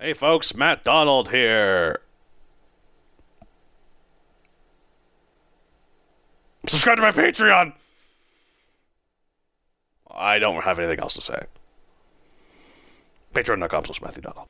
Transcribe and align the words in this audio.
Hey 0.00 0.14
folks, 0.14 0.54
Matt 0.54 0.82
Donald 0.82 1.28
here. 1.28 2.00
Subscribe 6.66 6.96
to 6.96 7.02
my 7.02 7.10
Patreon. 7.10 7.74
I 10.10 10.38
don't 10.38 10.64
have 10.64 10.78
anything 10.78 11.00
else 11.00 11.12
to 11.14 11.20
say. 11.20 11.42
Patreon.com 13.34 13.84
slash 13.84 14.00
Matthew 14.00 14.22
Donald. 14.22 14.46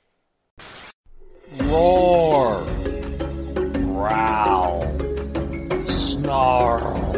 Roar. 1.68 2.64
Growl. 3.72 4.82
Snarl. 5.82 7.12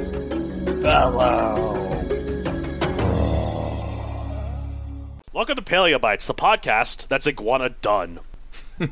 Bellow. 0.80 1.71
Welcome 5.34 5.56
to 5.56 5.62
Paleobites, 5.62 6.26
the 6.26 6.34
podcast 6.34 7.08
that's 7.08 7.26
iguana 7.26 7.70
done. 7.70 8.20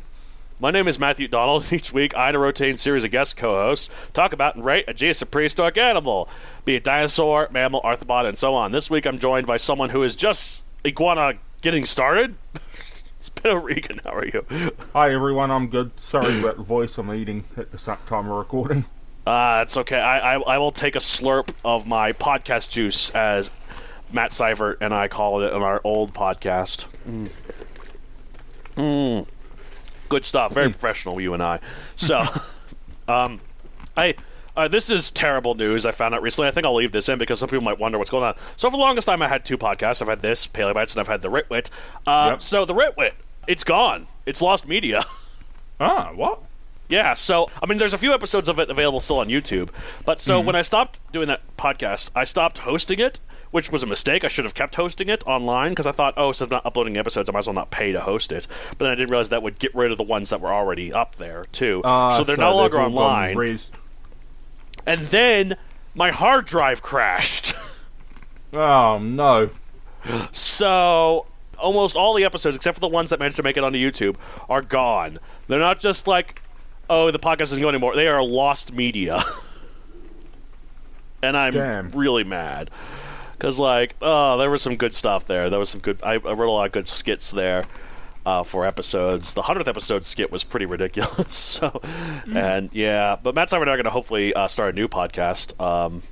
My 0.59 0.71
name 0.71 0.89
is 0.89 0.99
Matthew 0.99 1.29
Donald, 1.29 1.65
and 1.65 1.73
each 1.75 1.93
week 1.93 2.17
I 2.17 2.29
and 2.29 2.37
a 2.37 2.39
rotating 2.39 2.79
series 2.79 3.05
of 3.05 3.11
guest 3.11 3.37
co-hosts 3.37 3.91
talk 4.15 4.33
about 4.33 4.55
and 4.55 4.65
rate 4.65 4.87
a 4.89 4.93
adjacent 4.93 5.31
prehistoric 5.31 5.77
animal, 5.77 6.31
be 6.65 6.77
it 6.77 6.85
dinosaur, 6.85 7.51
mammal, 7.51 7.83
arthropod, 7.83 8.27
and 8.27 8.39
so 8.39 8.55
on. 8.55 8.73
This 8.73 8.89
week 8.89 9.05
I'm 9.05 9.19
joined 9.19 9.47
by 9.47 9.59
someone 9.59 9.91
who 9.91 10.03
is 10.03 10.17
just 10.17 10.63
iguana 10.83 11.35
getting 11.61 11.85
started. 11.85 12.37
it's 12.55 13.29
Ben 13.29 13.53
O'Regan. 13.53 14.01
How 14.03 14.15
are 14.15 14.25
you? 14.25 14.47
Hi 14.95 15.13
everyone, 15.13 15.51
I'm 15.51 15.69
good. 15.69 16.01
Sorry 16.01 16.39
about 16.39 16.57
the 16.57 16.63
voice. 16.63 16.97
I'm 16.97 17.13
eating 17.13 17.45
at 17.59 17.71
the 17.71 17.77
same 17.77 17.99
time 18.07 18.31
of 18.31 18.39
recording. 18.39 18.87
Uh, 19.27 19.61
it's 19.63 19.77
okay. 19.77 20.01
I, 20.01 20.37
I 20.37 20.41
I 20.41 20.59
will 20.59 20.73
take 20.73 20.97
a 20.97 21.01
slurp 21.01 21.51
of 21.67 21.87
my 21.87 22.15
podcast 22.15 22.71
juice 22.71 23.11
as 23.11 23.51
Matt 24.13 24.31
Seivert 24.33 24.79
and 24.81 24.93
I 24.95 25.09
called 25.09 25.43
it 25.43 25.53
on 25.53 25.63
our 25.63 25.81
old 25.85 26.13
podcast. 26.15 26.87
Mm. 27.09 27.31
Mm. 28.77 29.27
Good 30.09 30.25
stuff. 30.25 30.53
Very 30.53 30.71
professional, 30.71 31.21
you 31.21 31.35
and 31.35 31.43
I. 31.43 31.61
So, 31.97 32.25
um, 33.09 33.41
I. 33.97 34.15
Uh, 34.57 34.67
this 34.67 34.91
is 34.91 35.13
terrible 35.13 35.55
news. 35.55 35.87
I 35.87 35.93
found 35.93 36.15
out 36.15 36.23
recently. 36.23 36.49
I 36.49 36.51
think 36.51 36.67
I'll 36.67 36.75
leave 36.75 36.91
this 36.93 37.09
in 37.09 37.19
because 37.19 37.39
some 37.39 37.49
people 37.49 37.63
might 37.63 37.79
wonder 37.79 37.99
what's 37.99 38.11
going 38.11 38.25
on. 38.25 38.35
So 38.57 38.69
for 38.69 38.73
the 38.77 38.81
longest 38.83 39.07
time, 39.07 39.23
I 39.23 39.29
had 39.29 39.45
two 39.45 39.57
podcasts. 39.57 40.03
I've 40.03 40.09
had 40.09 40.21
this 40.23 40.47
Paleobites, 40.47 40.93
and 40.93 41.01
I've 41.01 41.07
had 41.09 41.23
the 41.23 41.29
Ritwit. 41.31 41.71
Uh, 42.07 42.31
Yep. 42.33 42.43
So 42.43 42.65
the 42.65 42.75
Ritwit, 42.75 43.13
it's 43.47 43.63
gone. 43.65 44.07
It's 44.27 44.43
lost 44.43 44.67
media. 44.67 45.05
Ah, 45.83 46.11
what? 46.15 46.43
Yeah, 46.91 47.15
so 47.15 47.49
I 47.63 47.65
mean, 47.65 47.79
there's 47.79 47.95
a 47.95 47.99
few 47.99 48.13
episodes 48.13 48.51
of 48.51 48.59
it 48.59 48.69
available 48.69 49.01
still 49.01 49.19
on 49.19 49.29
YouTube. 49.29 49.71
But 50.05 50.21
so 50.21 50.37
Mm-hmm. 50.37 50.47
when 50.49 50.55
I 50.57 50.61
stopped 50.61 51.01
doing 51.11 51.29
that 51.29 51.41
podcast, 51.57 52.11
I 52.15 52.25
stopped 52.25 52.59
hosting 52.59 53.01
it, 53.01 53.19
which 53.51 53.73
was 53.73 53.83
a 53.83 53.87
mistake. 53.87 54.25
I 54.25 54.29
should 54.29 54.45
have 54.45 54.55
kept 54.55 54.77
hosting 54.77 55.09
it 55.09 55.27
online 55.27 55.71
because 55.73 55.87
I 55.87 55.93
thought, 55.93 56.15
oh, 56.17 56.33
since 56.33 56.51
I'm 56.51 56.57
not 56.57 56.67
uploading 56.67 56.97
episodes, 56.97 57.29
I 57.29 57.33
might 57.33 57.41
as 57.41 57.47
well 57.47 57.55
not 57.55 57.71
pay 57.71 57.93
to 57.93 58.01
host 58.01 58.33
it. 58.33 58.47
But 58.71 58.79
then 58.79 58.91
I 58.91 58.95
didn't 58.95 59.11
realize 59.11 59.29
that 59.31 59.43
would 59.43 59.59
get 59.59 59.75
rid 59.75 59.91
of 59.91 59.99
the 59.99 60.05
ones 60.05 60.31
that 60.31 60.41
were 60.41 60.53
already 60.53 60.93
up 60.93 61.17
there 61.17 61.47
too. 61.53 61.83
Ah, 61.85 62.17
so 62.17 62.25
they're 62.25 62.37
no 62.37 62.57
longer 62.57 62.77
they've 62.77 62.85
all 62.87 62.91
gone 62.91 63.03
online. 63.03 63.37
raised. 63.37 63.75
and 64.87 65.01
then 65.03 65.57
my 65.95 66.11
hard 66.11 66.47
drive 66.47 66.83
crashed. 66.83 67.55
Oh 68.53 68.99
no. 68.99 69.51
So 70.33 71.27
almost 71.59 71.95
all 71.95 72.15
the 72.15 72.25
episodes, 72.25 72.57
except 72.57 72.75
for 72.75 72.81
the 72.81 72.89
ones 72.89 73.11
that 73.11 73.21
managed 73.21 73.37
to 73.37 73.43
make 73.45 73.57
it 73.57 73.63
onto 73.63 73.79
YouTube, 73.79 74.17
are 74.49 74.61
gone. 74.63 75.21
They're 75.47 75.61
not 75.61 75.79
just 75.79 76.09
like, 76.09 76.43
oh, 76.89 77.13
the 77.13 77.19
podcast 77.21 77.43
isn't 77.43 77.61
going 77.61 77.75
anymore. 77.75 77.95
They 77.95 78.09
are 78.09 78.25
lost 78.25 78.73
media, 78.73 79.23
and 81.23 81.37
I'm 81.37 81.53
Damn. 81.53 81.91
really 81.91 82.25
mad 82.25 82.71
because, 83.41 83.59
like, 83.59 83.97
oh, 84.03 84.37
there 84.37 84.51
was 84.51 84.61
some 84.61 84.77
good 84.77 84.93
stuff 84.93 85.25
there. 85.25 85.49
There 85.49 85.59
was 85.59 85.71
some 85.71 85.81
good. 85.81 85.99
I, 86.03 86.13
I 86.13 86.17
wrote 86.19 86.49
a 86.49 86.53
lot 86.53 86.67
of 86.67 86.73
good 86.73 86.89
skits 86.89 87.31
there. 87.31 87.65
Uh, 88.27 88.43
for 88.43 88.67
episodes, 88.67 89.33
the 89.33 89.41
hundredth 89.41 89.67
episode 89.67 90.05
skit 90.05 90.31
was 90.31 90.45
pretty 90.45 90.67
ridiculous. 90.67 91.35
so, 91.37 91.81
and 92.35 92.69
yeah, 92.71 93.17
but 93.21 93.35
Matt 93.35 93.51
and 93.51 93.63
I 93.63 93.73
are 93.73 93.77
going 93.77 93.85
to 93.85 93.91
hopefully 93.91 94.35
uh, 94.35 94.47
start 94.47 94.75
a 94.75 94.77
new 94.77 94.89
podcast 94.89 95.59
um, 95.59 96.03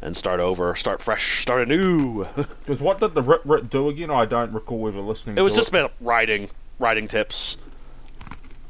and 0.00 0.16
start 0.16 0.40
over, 0.40 0.74
start 0.74 1.02
fresh, 1.02 1.42
start 1.42 1.60
anew. 1.60 2.24
Because 2.34 2.80
what 2.80 3.00
did 3.00 3.12
the 3.12 3.20
Rit 3.20 3.42
Rit 3.44 3.68
do 3.68 3.90
again? 3.90 4.10
I 4.10 4.24
don't 4.24 4.50
recall 4.52 4.88
ever 4.88 5.00
listening. 5.02 5.36
It 5.36 5.42
was 5.42 5.54
just 5.54 5.68
about 5.68 5.92
writing, 6.00 6.48
writing 6.78 7.06
tips, 7.06 7.58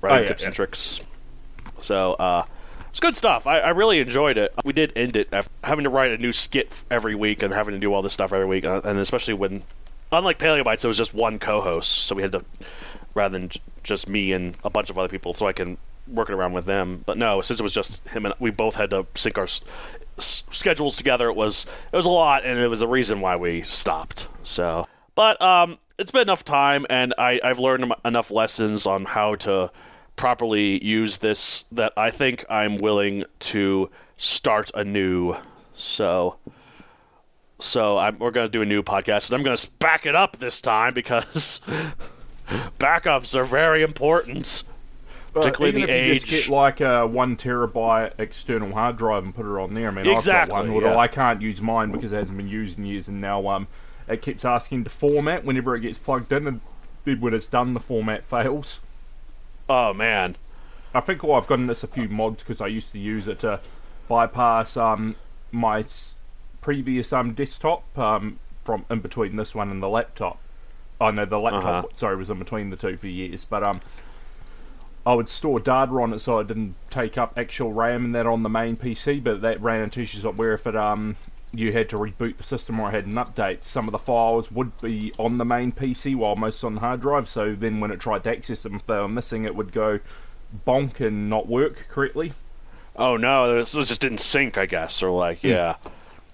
Oh, 0.02 0.08
writing 0.08 0.22
yeah, 0.22 0.26
tips 0.26 0.44
and 0.44 0.52
tricks. 0.52 1.00
So 1.78 2.14
uh, 2.14 2.46
it's 2.92 3.00
good 3.00 3.16
stuff. 3.16 3.46
I, 3.46 3.58
I 3.60 3.70
really 3.70 4.00
enjoyed 4.00 4.36
it. 4.36 4.52
We 4.66 4.74
did 4.74 4.92
end 4.94 5.16
it 5.16 5.28
after 5.32 5.50
having 5.64 5.84
to 5.84 5.90
write 5.90 6.10
a 6.10 6.18
new 6.18 6.30
skit 6.30 6.70
every 6.90 7.14
week 7.14 7.42
and 7.42 7.52
having 7.54 7.72
to 7.72 7.80
do 7.80 7.92
all 7.92 8.02
this 8.02 8.12
stuff 8.12 8.34
every 8.34 8.46
week, 8.46 8.66
uh, 8.66 8.82
and 8.84 8.98
especially 8.98 9.32
when, 9.32 9.62
unlike 10.12 10.38
Paleobites, 10.38 10.84
it 10.84 10.88
was 10.88 10.98
just 10.98 11.14
one 11.14 11.38
co-host, 11.38 11.90
so 11.90 12.14
we 12.14 12.20
had 12.20 12.32
to 12.32 12.44
rather 13.14 13.38
than 13.38 13.50
just 13.82 14.08
me 14.10 14.32
and 14.32 14.56
a 14.62 14.68
bunch 14.68 14.90
of 14.90 14.98
other 14.98 15.08
people, 15.08 15.32
so 15.32 15.46
I 15.46 15.54
can 15.54 15.78
work 16.06 16.28
it 16.28 16.34
around 16.34 16.52
with 16.52 16.66
them. 16.66 17.02
But 17.06 17.16
no, 17.16 17.40
since 17.40 17.58
it 17.60 17.62
was 17.62 17.72
just 17.72 18.06
him 18.08 18.26
and 18.26 18.34
we 18.38 18.50
both 18.50 18.76
had 18.76 18.90
to 18.90 19.06
sync 19.14 19.38
our 19.38 19.44
s- 19.44 19.62
schedules 20.18 20.94
together, 20.96 21.28
it 21.28 21.34
was 21.34 21.66
it 21.92 21.96
was 21.96 22.04
a 22.04 22.10
lot, 22.10 22.44
and 22.44 22.58
it 22.58 22.68
was 22.68 22.80
the 22.80 22.88
reason 22.88 23.22
why 23.22 23.36
we 23.36 23.62
stopped. 23.62 24.28
So, 24.42 24.86
but 25.14 25.40
um, 25.40 25.78
it's 25.98 26.10
been 26.10 26.22
enough 26.22 26.44
time, 26.44 26.84
and 26.90 27.14
I 27.16 27.40
I've 27.42 27.58
learned 27.58 27.90
enough 28.04 28.30
lessons 28.30 28.84
on 28.86 29.06
how 29.06 29.36
to 29.36 29.70
properly 30.16 30.84
use 30.84 31.18
this 31.18 31.64
that 31.72 31.92
I 31.96 32.10
think 32.10 32.44
I'm 32.50 32.78
willing 32.78 33.24
to 33.40 33.90
start 34.16 34.70
anew. 34.74 35.36
So. 35.74 36.36
So 37.58 37.96
I'm, 37.96 38.18
we're 38.18 38.32
going 38.32 38.46
to 38.48 38.50
do 38.50 38.62
a 38.62 38.66
new 38.66 38.82
podcast, 38.82 39.30
and 39.30 39.38
I'm 39.38 39.44
going 39.44 39.56
to 39.56 39.70
back 39.78 40.04
it 40.04 40.16
up 40.16 40.38
this 40.38 40.60
time 40.60 40.94
because 40.94 41.60
backups 42.80 43.36
are 43.36 43.44
very 43.44 43.84
important, 43.84 44.64
particularly 45.32 45.80
even 45.82 45.88
the 45.88 45.96
if 45.96 46.06
you 46.06 46.12
age. 46.12 46.24
just 46.24 46.46
get 46.48 46.52
like 46.52 46.80
a 46.80 47.06
one 47.06 47.36
terabyte 47.36 48.14
external 48.18 48.72
hard 48.72 48.96
drive 48.96 49.22
and 49.22 49.32
put 49.32 49.46
it 49.46 49.60
on 49.60 49.74
there. 49.74 49.88
I 49.88 49.90
mean, 49.92 50.08
Exactly, 50.08 50.54
I've 50.56 50.64
got 50.64 50.66
one, 50.66 50.74
although 50.74 50.94
yeah. 50.94 50.98
I 50.98 51.06
can't 51.06 51.40
use 51.40 51.62
mine 51.62 51.92
because 51.92 52.10
it 52.10 52.16
hasn't 52.16 52.36
been 52.36 52.48
used 52.48 52.78
in 52.78 52.84
years, 52.84 53.06
and 53.06 53.20
now 53.20 53.46
um, 53.46 53.68
it 54.08 54.22
keeps 54.22 54.44
asking 54.44 54.82
to 54.82 54.90
format 54.90 55.44
whenever 55.44 55.76
it 55.76 55.80
gets 55.82 55.98
plugged 55.98 56.32
in, 56.32 56.48
and 56.48 56.60
then 57.04 57.20
when 57.20 57.32
it's 57.32 57.46
done, 57.46 57.74
the 57.74 57.80
format 57.80 58.24
fails. 58.24 58.80
Oh 59.72 59.94
man, 59.94 60.36
I 60.94 61.00
think 61.00 61.24
all 61.24 61.34
I've 61.34 61.46
gotten 61.46 61.68
is 61.70 61.82
a 61.82 61.86
few 61.86 62.08
mods 62.08 62.42
because 62.42 62.60
I 62.60 62.66
used 62.66 62.92
to 62.92 62.98
use 62.98 63.26
it 63.26 63.38
to 63.40 63.60
bypass 64.08 64.76
um, 64.76 65.16
my 65.50 65.80
s- 65.80 66.16
previous 66.60 67.12
um, 67.12 67.32
desktop 67.32 67.82
um, 67.98 68.38
from 68.64 68.84
in 68.90 69.00
between 69.00 69.36
this 69.36 69.54
one 69.54 69.70
and 69.70 69.82
the 69.82 69.88
laptop. 69.88 70.38
Oh 71.00 71.10
no, 71.10 71.24
the 71.24 71.38
laptop 71.38 71.84
Uh-huh. 71.84 71.88
sorry 71.94 72.16
was 72.16 72.28
in 72.30 72.38
between 72.38 72.68
the 72.70 72.76
two 72.76 72.96
for 72.96 73.08
years, 73.08 73.44
but 73.46 73.62
um, 73.64 73.80
I 75.06 75.14
would 75.14 75.28
store 75.28 75.58
data 75.58 75.90
on 75.92 76.12
it 76.12 76.18
so 76.20 76.38
it 76.40 76.46
didn't 76.46 76.74
take 76.90 77.16
up 77.18 77.32
actual 77.36 77.72
RAM 77.72 78.04
and 78.04 78.14
that 78.14 78.26
on 78.26 78.42
the 78.42 78.48
main 78.50 78.76
PC. 78.76 79.24
But 79.24 79.40
that 79.40 79.60
ran 79.60 79.80
into 79.82 80.02
issues 80.02 80.24
where 80.24 80.52
if 80.52 80.66
it 80.66 80.76
um 80.76 81.16
you 81.54 81.72
had 81.72 81.88
to 81.90 81.96
reboot 81.96 82.36
the 82.38 82.42
system 82.42 82.80
or 82.80 82.88
it 82.88 82.92
had 82.92 83.06
an 83.06 83.14
update, 83.14 83.62
some 83.62 83.86
of 83.86 83.92
the 83.92 83.98
files 83.98 84.50
would 84.50 84.78
be 84.80 85.12
on 85.18 85.38
the 85.38 85.44
main 85.44 85.70
PC 85.72 86.14
while 86.16 86.34
most 86.36 86.64
on 86.64 86.74
the 86.74 86.80
hard 86.80 87.00
drive. 87.00 87.28
So 87.28 87.54
then 87.54 87.78
when 87.80 87.90
it 87.90 88.00
tried 88.00 88.24
to 88.24 88.30
access 88.30 88.62
them, 88.62 88.74
if 88.74 88.86
they 88.86 88.96
were 88.96 89.08
missing, 89.08 89.44
it 89.44 89.54
would 89.54 89.70
go 89.72 90.00
bonk 90.66 91.00
and 91.00 91.28
not 91.28 91.46
work 91.48 91.86
correctly. 91.88 92.32
oh 92.96 93.16
no, 93.16 93.54
this 93.54 93.72
just 93.72 94.00
didn't 94.00 94.20
sync, 94.20 94.56
I 94.58 94.66
guess, 94.66 95.02
or 95.02 95.10
like 95.10 95.40
Hmm. 95.42 95.48
yeah, 95.48 95.76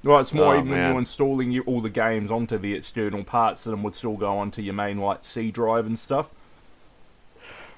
Well, 0.04 0.20
it's 0.20 0.32
more 0.32 0.54
Oh, 0.54 0.58
even 0.58 0.70
when 0.70 0.86
you're 0.88 0.98
installing 0.98 1.50
you, 1.50 1.62
all 1.62 1.80
the 1.80 1.90
games 1.90 2.30
onto 2.30 2.56
the 2.58 2.74
external 2.74 3.24
parts, 3.24 3.64
them 3.64 3.82
would 3.82 3.94
still 3.96 4.16
go 4.16 4.38
onto 4.38 4.62
your 4.62 4.74
main 4.74 4.98
like 4.98 5.24
C 5.24 5.50
drive 5.50 5.86
and 5.86 5.98
stuff. 5.98 6.30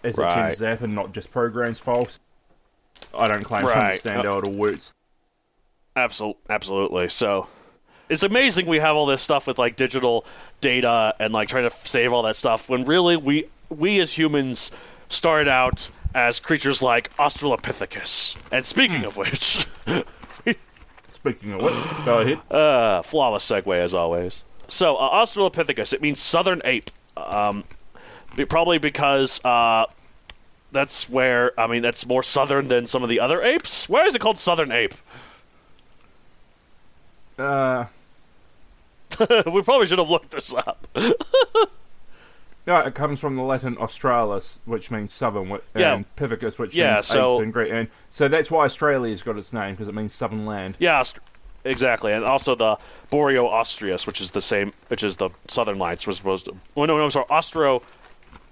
As 0.05 0.19
it 0.19 0.23
Right. 0.23 0.35
turns 0.35 0.59
to 0.59 0.67
happen, 0.67 0.95
not 0.95 1.13
just 1.13 1.31
programs 1.31 1.79
files. 1.79 2.19
I 3.19 3.29
don't 3.29 3.45
claim 3.45 3.63
to 3.65 3.73
understand 3.73 4.21
Uh, 4.21 4.25
how 4.25 4.39
it 4.39 4.45
all 4.45 4.53
works. 4.53 4.93
Absol- 6.09 6.37
absolutely. 6.49 7.09
So 7.09 7.47
it's 8.09 8.23
amazing 8.23 8.67
we 8.67 8.79
have 8.79 8.97
all 8.97 9.07
this 9.07 9.23
stuff 9.23 9.47
with 9.47 9.59
like 9.59 9.77
digital 9.77 10.25
data 10.61 11.15
and 11.19 11.33
like 11.33 11.49
trying 11.49 11.69
to 11.69 11.75
save 11.85 12.13
all 12.13 12.23
that 12.23 12.37
stuff 12.37 12.69
when 12.69 12.85
really 12.85 13.17
we 13.17 13.47
we 13.69 14.01
as 14.01 14.13
humans 14.19 14.71
started 15.09 15.49
out 15.49 15.91
as 16.15 16.41
creatures 16.41 16.83
like 16.83 17.15
Australopithecus. 17.17 18.37
And 18.51 18.67
speaking 18.67 19.05
of 19.05 19.17
which, 19.17 19.67
Speaking 21.13 21.53
of 21.53 21.63
which, 21.63 22.05
go 22.07 22.19
ahead. 22.21 22.41
uh, 22.51 23.03
flawless 23.03 23.49
segue 23.49 23.77
as 23.77 23.93
always. 23.95 24.43
So 24.69 24.97
uh, 24.97 25.15
Australopithecus, 25.25 25.93
it 25.93 26.01
means 26.01 26.19
southern 26.21 26.63
ape. 26.65 26.91
Um, 27.17 27.65
probably 28.49 28.79
because 28.79 29.45
uh, 29.45 29.85
that's 30.73 31.11
where 31.11 31.59
I 31.61 31.67
mean 31.67 31.83
that's 31.83 32.07
more 32.07 32.23
southern 32.23 32.69
than 32.69 32.87
some 32.87 33.03
of 33.03 33.09
the 33.09 33.21
other 33.21 33.43
apes. 33.43 33.89
Why 33.89 34.05
is 34.07 34.15
it 34.15 34.21
called 34.21 34.39
southern 34.39 34.73
ape? 34.73 34.95
Uh, 37.41 37.87
we 39.51 39.63
probably 39.63 39.87
should 39.87 39.99
have 39.99 40.11
looked 40.11 40.31
this 40.31 40.53
up. 40.55 40.87
no, 42.67 42.77
it 42.79 42.95
comes 42.95 43.19
from 43.21 43.37
the 43.37 43.43
Latin 43.43 43.77
australis, 43.79 44.61
which 44.65 44.91
means 44.91 45.13
southern, 45.13 45.49
whi- 45.49 45.61
Yeah. 45.75 45.95
and 45.95 46.17
pithecus, 46.17 46.59
which 46.59 46.75
Yeah, 46.75 46.95
means 46.95 47.07
so- 47.07 47.41
in 47.41 47.51
Greek. 47.51 47.73
And 47.73 47.89
so 48.11 48.29
that's 48.29 48.51
why 48.51 48.65
Australia's 48.65 49.23
got 49.23 49.37
its 49.37 49.53
name 49.53 49.73
because 49.75 49.89
it 49.89 49.95
means 49.95 50.13
southern 50.15 50.47
land. 50.47 50.77
Yeah, 50.79 51.03
exactly, 51.65 52.13
and 52.13 52.25
also 52.25 52.55
the 52.55 52.77
Boreo 53.11 53.47
Austrius, 53.49 54.07
which 54.07 54.21
is 54.21 54.31
the 54.33 54.41
same, 54.41 54.73
which 54.89 55.03
is 55.03 55.17
the 55.17 55.31
southern 55.49 55.79
lights, 55.79 56.07
was 56.07 56.19
supposed 56.19 56.45
to. 56.47 56.53
Oh 56.77 56.85
no, 56.85 56.97
no, 56.97 57.05
I'm 57.05 57.11
sorry, 57.11 57.27
Austro, 57.31 57.83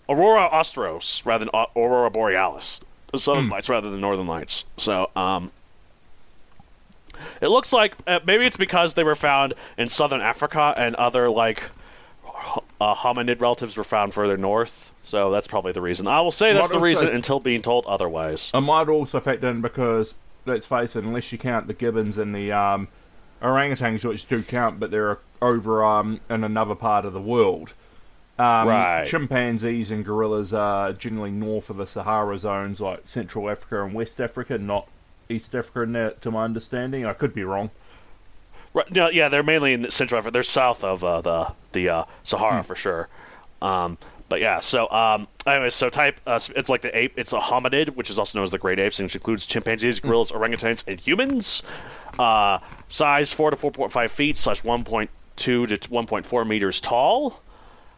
Aurora 0.08 0.48
Austros 0.52 1.24
rather 1.24 1.44
than 1.44 1.54
Aurora 1.76 2.10
Borealis, 2.10 2.80
the 3.12 3.18
southern 3.18 3.48
lights 3.48 3.68
rather 3.68 3.90
than 3.90 4.00
northern 4.00 4.26
lights. 4.26 4.64
So, 4.76 5.10
um, 5.14 5.50
it 7.40 7.48
looks 7.48 7.72
like 7.72 7.94
uh, 8.06 8.20
maybe 8.24 8.44
it's 8.46 8.56
because 8.56 8.94
they 8.94 9.04
were 9.04 9.14
found 9.14 9.54
in 9.76 9.88
southern 9.88 10.20
Africa 10.20 10.74
and 10.76 10.94
other 10.96 11.30
like 11.30 11.64
uh, 12.80 12.94
hominid 12.94 13.40
relatives 13.40 13.76
were 13.76 13.84
found 13.84 14.14
further 14.14 14.36
north. 14.36 14.92
So 15.02 15.30
that's 15.30 15.46
probably 15.46 15.72
the 15.72 15.80
reason. 15.80 16.06
I 16.06 16.20
will 16.20 16.30
say 16.30 16.52
that's 16.52 16.68
the 16.68 16.78
reason 16.80 17.08
until 17.08 17.40
being 17.40 17.62
told 17.62 17.86
otherwise. 17.86 18.50
I 18.54 18.60
might 18.60 18.88
also 18.88 19.20
factor 19.20 19.48
in 19.48 19.60
because 19.60 20.14
let's 20.46 20.66
face 20.66 20.96
it, 20.96 21.04
unless 21.04 21.30
you 21.32 21.38
count 21.38 21.66
the 21.66 21.74
gibbons 21.74 22.18
and 22.18 22.34
the 22.34 22.52
um, 22.52 22.88
orangutans, 23.42 24.04
which 24.04 24.26
do 24.26 24.42
count, 24.42 24.80
but 24.80 24.90
they're 24.90 25.18
over 25.42 25.84
um, 25.84 26.20
in 26.30 26.44
another 26.44 26.74
part 26.74 27.04
of 27.04 27.12
the 27.12 27.20
world. 27.20 27.74
Um, 28.38 28.68
Right. 28.68 29.04
Chimpanzees 29.06 29.90
and 29.90 30.04
gorillas 30.04 30.52
are 30.54 30.92
generally 30.92 31.30
north 31.32 31.70
of 31.70 31.76
the 31.76 31.86
Sahara 31.86 32.38
zones, 32.38 32.80
like 32.80 33.00
Central 33.08 33.50
Africa 33.50 33.84
and 33.84 33.94
West 33.94 34.20
Africa, 34.20 34.58
not 34.58 34.88
East 35.28 35.54
Africa, 35.54 36.14
to 36.20 36.30
my 36.30 36.44
understanding. 36.44 37.06
I 37.06 37.12
could 37.12 37.34
be 37.34 37.44
wrong. 37.44 37.70
Right, 38.74 38.90
no, 38.90 39.08
yeah, 39.08 39.28
they're 39.28 39.42
mainly 39.42 39.72
in 39.72 39.90
Central 39.90 40.18
Africa. 40.18 40.32
They're 40.32 40.42
south 40.42 40.84
of 40.84 41.02
uh, 41.02 41.20
the 41.20 41.52
the 41.72 41.88
uh, 41.88 42.04
Sahara 42.22 42.62
for 42.62 42.76
sure. 42.76 43.08
Um, 43.62 43.98
but 44.28 44.40
yeah, 44.40 44.60
so 44.60 44.90
um, 44.90 45.26
anyway, 45.46 45.70
so 45.70 45.88
type 45.88 46.20
uh, 46.26 46.38
it's 46.54 46.68
like 46.68 46.82
the 46.82 46.96
ape. 46.96 47.14
It's 47.16 47.32
a 47.32 47.38
hominid, 47.40 47.96
which 47.96 48.10
is 48.10 48.18
also 48.18 48.38
known 48.38 48.44
as 48.44 48.50
the 48.50 48.58
great 48.58 48.78
apes, 48.78 48.98
and 48.98 49.06
which 49.06 49.16
includes 49.16 49.46
chimpanzees, 49.46 50.00
gorillas, 50.00 50.30
orangutans, 50.30 50.86
and 50.86 51.00
humans. 51.00 51.62
Uh, 52.18 52.58
size 52.88 53.32
four 53.32 53.50
to 53.50 53.56
four 53.56 53.70
point 53.70 53.90
five 53.90 54.12
feet 54.12 54.36
slash 54.36 54.62
one 54.62 54.84
point 54.84 55.10
two 55.36 55.66
to 55.66 55.90
one 55.90 56.06
point 56.06 56.26
four 56.26 56.44
meters 56.44 56.80
tall. 56.80 57.40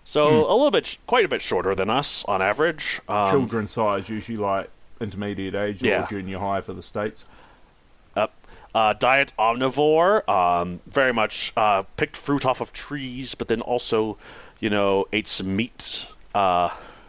So 0.05 0.47
a 0.47 0.55
little 0.55 0.71
bit, 0.71 0.99
quite 1.07 1.25
a 1.25 1.29
bit 1.29 1.43
shorter 1.43 1.75
than 1.75 1.91
us 1.91 2.25
on 2.25 2.43
average. 2.43 3.01
Um, 3.09 3.31
Children 3.31 3.67
size, 3.67 4.09
usually 4.09 4.37
like 4.37 4.71
intermediate 5.01 5.55
age 5.55 5.83
Yeah. 5.83 6.05
or 6.05 6.09
junior 6.09 6.39
high 6.39 6.61
for 6.61 6.73
the 6.73 6.83
states. 6.83 7.25
Up. 8.17 8.33
Uh, 8.75 8.93
diet 8.93 9.33
omnivore, 9.39 10.29
um, 10.29 10.81
very 10.87 11.13
much 11.13 11.53
uh, 11.57 11.83
picked 11.97 12.17
fruit 12.17 12.45
off 12.47 12.61
of 12.61 12.73
trees, 12.73 13.35
but 13.35 13.49
then 13.49 13.61
also, 13.61 14.17
you 14.61 14.71
know, 14.71 15.07
ate 15.13 15.27
some 15.27 15.57
meat, 15.57 16.07
uh, 16.35 16.69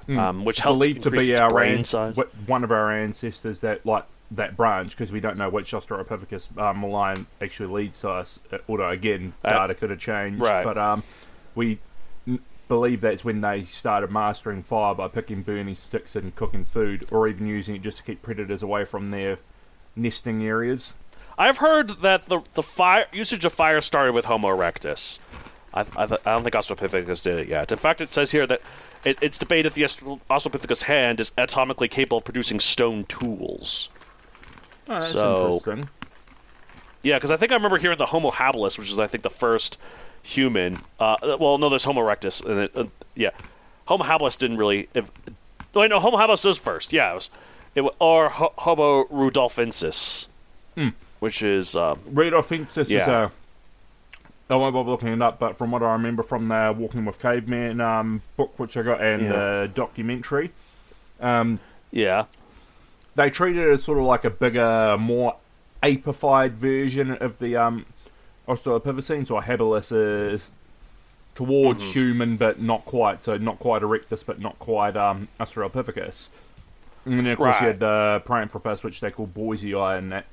um, 0.10 0.44
which 0.46 0.60
helped 0.60 0.80
believed 0.80 1.04
to 1.04 1.12
be 1.12 1.36
our 1.38 1.50
brain 1.50 1.80
an- 1.80 1.84
size. 1.84 2.18
one 2.48 2.64
of 2.64 2.72
our 2.72 2.92
ancestors 2.92 3.62
that 3.62 3.86
like 3.86 4.06
that 4.32 4.56
branch 4.58 4.92
because 4.92 5.12
we 5.12 5.20
don't 5.20 5.38
know 5.38 5.50
which 5.50 5.72
Australopithecus 5.74 6.58
uh, 6.58 6.74
malign 6.74 7.28
actually 7.42 7.68
leads 7.72 8.00
to 8.02 8.10
us. 8.10 8.40
Although 8.68 8.90
again, 8.90 9.34
Uh, 9.44 9.52
data 9.54 9.76
could 9.76 9.90
have 9.90 10.00
changed. 10.00 10.42
right. 10.42 10.64
But 10.64 10.78
um, 10.78 11.04
we 11.54 11.80
believe 12.72 13.02
that's 13.02 13.26
when 13.26 13.42
they 13.42 13.64
started 13.64 14.10
mastering 14.10 14.62
fire 14.62 14.96
by 14.96 15.10
picking 15.10 15.42
burning 15.42 15.76
sticks 15.76 16.16
and 16.16 16.34
cooking 16.36 16.64
food, 16.64 17.06
or 17.12 17.28
even 17.28 17.46
using 17.46 17.76
it 17.76 17.82
just 17.82 17.98
to 17.98 18.04
keep 18.04 18.22
predators 18.22 18.64
away 18.64 18.86
from 18.86 19.12
their 19.12 19.40
nesting 19.94 20.42
areas. 20.42 20.94
I've 21.38 21.58
heard 21.58 22.02
that 22.02 22.28
the 22.28 22.40
the 22.54 22.64
fire 22.64 23.08
usage 23.12 23.44
of 23.44 23.52
fire 23.52 23.82
started 23.82 24.14
with 24.14 24.24
Homo 24.24 24.48
erectus. 24.56 25.20
I, 25.74 25.82
I, 25.98 26.06
th- 26.06 26.22
I 26.26 26.32
don't 26.34 26.44
think 26.44 26.56
Australopithecus 26.56 27.22
did 27.22 27.40
it 27.40 27.48
yet. 27.50 27.74
In 27.74 27.78
fact, 27.78 28.00
it 28.00 28.08
says 28.08 28.32
here 28.32 28.48
that 28.48 28.62
it, 29.04 29.18
it's 29.22 29.38
debated 29.38 29.68
if 29.68 29.74
the 29.74 29.84
Austral- 29.84 30.22
Australopithecus 30.30 30.84
hand 30.84 31.20
is 31.20 31.32
atomically 31.32 31.90
capable 31.92 32.20
of 32.20 32.24
producing 32.24 32.62
stone 32.62 33.04
tools. 33.06 33.90
Oh, 34.88 35.00
that's 35.02 35.12
So- 35.12 35.54
interesting. 35.58 35.90
Yeah, 37.04 37.18
because 37.18 37.32
I 37.32 37.38
think 37.38 37.52
I 37.52 37.56
remember 37.56 37.80
hearing 37.80 37.98
the 37.98 38.06
Homo 38.08 38.32
habilis, 38.32 38.78
which 38.78 38.90
is 38.92 38.98
I 39.00 39.08
think 39.08 39.24
the 39.24 39.30
first 39.30 39.78
human. 40.24 40.78
Uh, 41.00 41.16
well, 41.40 41.58
no, 41.58 41.70
there's 41.70 41.84
Homo 41.84 42.02
erectus, 42.02 42.44
and 42.46 42.60
it, 42.62 42.72
uh, 42.76 42.84
yeah, 43.16 43.32
Homo 43.86 44.04
habilis 44.04 44.38
didn't 44.38 44.58
really. 44.58 44.88
If, 44.94 45.10
wait, 45.74 45.90
no, 45.90 46.00
Homo 46.00 46.18
habilis 46.18 46.46
was 46.46 46.58
first. 46.58 46.94
Yeah, 46.94 47.12
it 47.12 47.16
was, 47.16 47.30
it 47.76 47.82
wa- 47.82 47.92
or 48.00 48.30
Ho- 48.30 48.54
Homo 48.60 49.06
rudolfensis, 49.06 50.28
which 51.20 51.42
is 51.42 51.76
um, 51.76 52.00
Rudolphinus 52.12 52.78
is 52.78 52.92
Yeah. 52.92 53.26
a. 53.26 53.30
I 54.54 54.58
won't 54.58 54.74
bother 54.74 54.90
looking 54.92 55.08
it 55.08 55.22
up, 55.22 55.40
but 55.40 55.58
from 55.58 55.72
what 55.72 55.82
I 55.82 55.94
remember 55.94 56.24
from 56.24 56.48
the 56.48 56.76
Walking 56.78 57.06
with 57.06 57.22
Caveman 57.22 57.80
um, 57.80 58.22
book, 58.36 58.60
which 58.60 58.76
I 58.76 58.82
got, 58.82 59.02
and 59.02 59.22
Yeah. 59.24 59.30
the 59.32 59.72
documentary, 59.74 60.52
um, 61.22 61.62
yeah, 61.90 62.26
they 63.16 63.30
treat 63.30 63.56
it 63.56 63.70
as 63.72 63.84
sort 63.84 63.98
of 63.98 64.04
like 64.04 64.26
a 64.26 64.30
bigger, 64.30 64.98
more 65.00 65.38
apified 65.82 66.54
version 66.58 67.12
of 67.12 67.40
the 67.40 67.56
um, 67.56 67.86
Australopithecines, 68.48 69.32
or 69.32 69.42
habilis 69.42 69.92
is 69.92 70.52
towards 71.36 71.82
Mm-hmm. 71.82 71.92
human, 71.92 72.38
but 72.38 72.62
not 72.62 72.86
quite. 72.86 73.24
So 73.24 73.38
not 73.38 73.60
quite 73.60 73.82
erectus, 73.82 74.26
but 74.26 74.40
not 74.40 74.60
quite 74.60 74.96
um, 74.98 75.28
Australopithecus. 75.40 76.28
And 77.06 77.18
then 77.20 77.28
of 77.28 77.38
course 77.38 77.60
you 77.62 77.68
had 77.68 77.80
the 77.80 78.22
Paranthropus, 78.26 78.84
which 78.84 79.00
they 79.02 79.10
call 79.12 79.28
Boisei 79.28 79.98
and 79.98 80.12
that. 80.12 80.26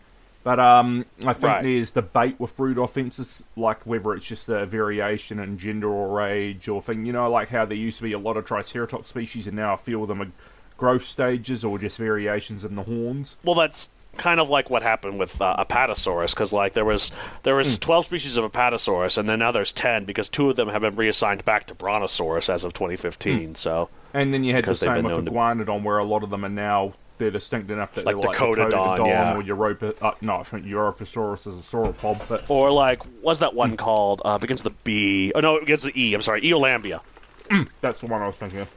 But 0.44 0.60
um, 0.60 1.04
I 1.26 1.32
think 1.32 1.44
Right. 1.44 1.62
there's 1.62 1.90
debate 1.92 2.38
with 2.38 2.56
rudolfensis, 2.56 3.42
like 3.56 3.84
whether 3.86 4.14
it's 4.14 4.24
just 4.24 4.48
a 4.48 4.66
variation 4.66 5.38
in 5.38 5.58
gender 5.58 5.88
or 5.88 6.22
age 6.22 6.68
or 6.68 6.80
thing. 6.82 7.04
You 7.06 7.12
know, 7.12 7.30
like 7.30 7.48
how 7.48 7.64
there 7.64 7.76
used 7.76 7.98
to 7.98 8.02
be 8.02 8.12
a 8.12 8.18
lot 8.18 8.36
of 8.36 8.44
Triceratops 8.46 9.08
species, 9.08 9.46
and 9.46 9.56
now 9.56 9.74
a 9.74 9.76
few 9.76 10.00
of 10.02 10.08
them 10.08 10.22
are 10.22 10.30
growth 10.76 11.04
stages 11.04 11.64
or 11.64 11.78
just 11.78 11.96
variations 11.98 12.64
in 12.64 12.76
the 12.76 12.84
horns. 12.84 13.36
well, 13.44 13.54
that's 13.56 13.88
kind 14.16 14.40
of 14.40 14.48
like 14.48 14.68
what 14.70 14.82
happened 14.82 15.18
with 15.18 15.40
uh, 15.40 15.56
Apatosaurus, 15.64 16.34
because 16.34 16.52
like 16.52 16.72
there 16.72 16.84
was 16.84 17.12
there 17.44 17.54
was 17.54 17.76
Hmm. 17.76 17.80
twelve 17.80 18.04
species 18.06 18.36
of 18.36 18.50
Apatosaurus, 18.50 19.16
and 19.18 19.28
then 19.28 19.38
now 19.38 19.52
there's 19.52 19.72
ten 19.72 20.04
because 20.04 20.28
two 20.28 20.48
of 20.50 20.56
them 20.56 20.68
have 20.68 20.82
been 20.82 20.96
reassigned 20.96 21.44
back 21.44 21.66
to 21.68 21.74
Brontosaurus 21.74 22.48
as 22.50 22.64
of 22.64 22.72
2015. 22.72 23.54
So 23.54 23.88
And 24.14 24.32
then 24.34 24.42
you 24.44 24.54
had 24.54 24.64
the 24.64 24.68
Because 24.68 24.80
they've 24.80 24.86
same 24.88 24.94
been 24.96 25.04
with 25.04 25.14
known 25.16 25.24
to- 25.26 25.30
Iguanodon, 25.66 25.82
where 25.82 25.98
a 25.98 26.04
lot 26.04 26.22
of 26.22 26.30
them 26.30 26.44
are 26.44 26.48
now 26.48 26.94
they're 27.18 27.30
distinct 27.32 27.68
enough 27.68 27.94
that 27.94 28.06
Like 28.06 28.20
they're 28.20 28.30
like 28.30 28.38
the 28.38 28.44
Cododon, 28.44 28.96
Cododon 28.96 29.06
yeah. 29.08 29.34
or 29.36 29.42
Europa. 29.42 29.92
Uh, 30.00 30.12
no, 30.20 30.34
I 30.34 30.42
think 30.44 30.64
Europasaurus 30.66 31.48
is 31.48 31.56
a 31.56 31.60
sauropod, 31.60 32.28
but 32.28 32.44
Or 32.48 32.70
like, 32.70 33.00
what's 33.22 33.40
that 33.40 33.54
one 33.54 33.76
called? 33.76 34.22
Uh, 34.24 34.38
begins 34.38 34.62
with 34.62 34.72
the 34.72 34.78
B. 34.84 35.32
Oh 35.34 35.40
no, 35.40 35.56
it 35.56 35.60
begins 35.60 35.84
with 35.84 35.94
the 35.94 36.00
E. 36.00 36.14
I'm 36.14 36.22
sorry, 36.22 36.40
Eolambia. 36.42 37.00
that's 37.80 37.98
the 37.98 38.06
one 38.06 38.22
I 38.22 38.26
was 38.28 38.36
thinking 38.36 38.60
of. 38.60 38.70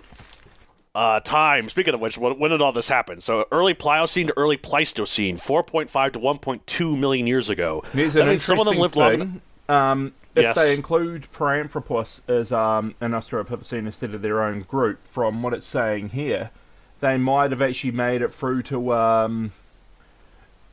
Uh, 0.93 1.21
time. 1.21 1.69
Speaking 1.69 1.93
of 1.93 2.01
which, 2.01 2.17
when, 2.17 2.38
when 2.38 2.51
did 2.51 2.62
all 2.62 2.74
this 2.74 2.89
happen? 2.89 3.21
So 3.21 3.45
early 3.50 3.74
Pliocene 3.74 4.27
to 4.27 4.33
early 4.38 4.57
Pleistocene, 4.57 5.38
4.5 5.38 6.12
to 6.13 6.19
1.2 6.19 7.00
million 7.00 7.27
years 7.27 7.50
ago. 7.50 7.81
Here's 7.93 8.17
an 8.17 8.27
means 8.27 8.43
some 8.43 8.60
of 8.60 8.65
them 8.65 8.77
lived 8.77 8.98
long. 8.98 9.39
Um, 9.69 10.13
if 10.36 10.43
Yes. 10.43 10.57
they 10.57 10.74
include 10.74 11.29
Paranthropus 11.33 12.19
as 12.29 12.51
um, 12.51 12.95
an 13.00 13.12
Australopithecine 13.12 13.86
instead 13.86 14.13
of 14.13 14.21
their 14.21 14.43
own 14.43 14.62
group, 14.63 15.07
from 15.07 15.41
what 15.43 15.53
it's 15.53 15.65
saying 15.65 16.10
here, 16.10 16.51
they 17.00 17.17
might 17.17 17.51
have 17.51 17.62
actually 17.62 17.91
made 17.91 18.21
it 18.21 18.33
through 18.33 18.63
to 18.63 18.93
um, 18.93 19.51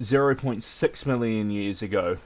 0.6 0.03 1.07
million 1.07 1.51
years 1.53 1.81
ago. 1.81 2.19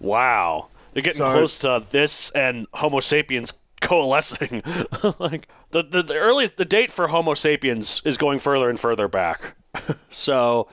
Wow, 0.00 0.68
you're 0.94 1.00
getting 1.02 1.24
So- 1.24 1.32
close 1.32 1.58
to 1.60 1.82
this 1.90 2.30
and 2.32 2.66
Homo 2.74 3.00
sapiens 3.00 3.54
coalescing. 3.80 4.62
like 5.18 5.48
the, 5.70 5.82
the 5.82 6.02
the 6.02 6.16
earliest 6.16 6.56
the 6.56 6.64
date 6.64 6.90
for 6.90 7.08
Homo 7.08 7.34
sapiens 7.34 8.02
is 8.04 8.16
going 8.16 8.38
further 8.38 8.68
and 8.68 8.78
further 8.78 9.08
back. 9.08 9.54
so 10.10 10.68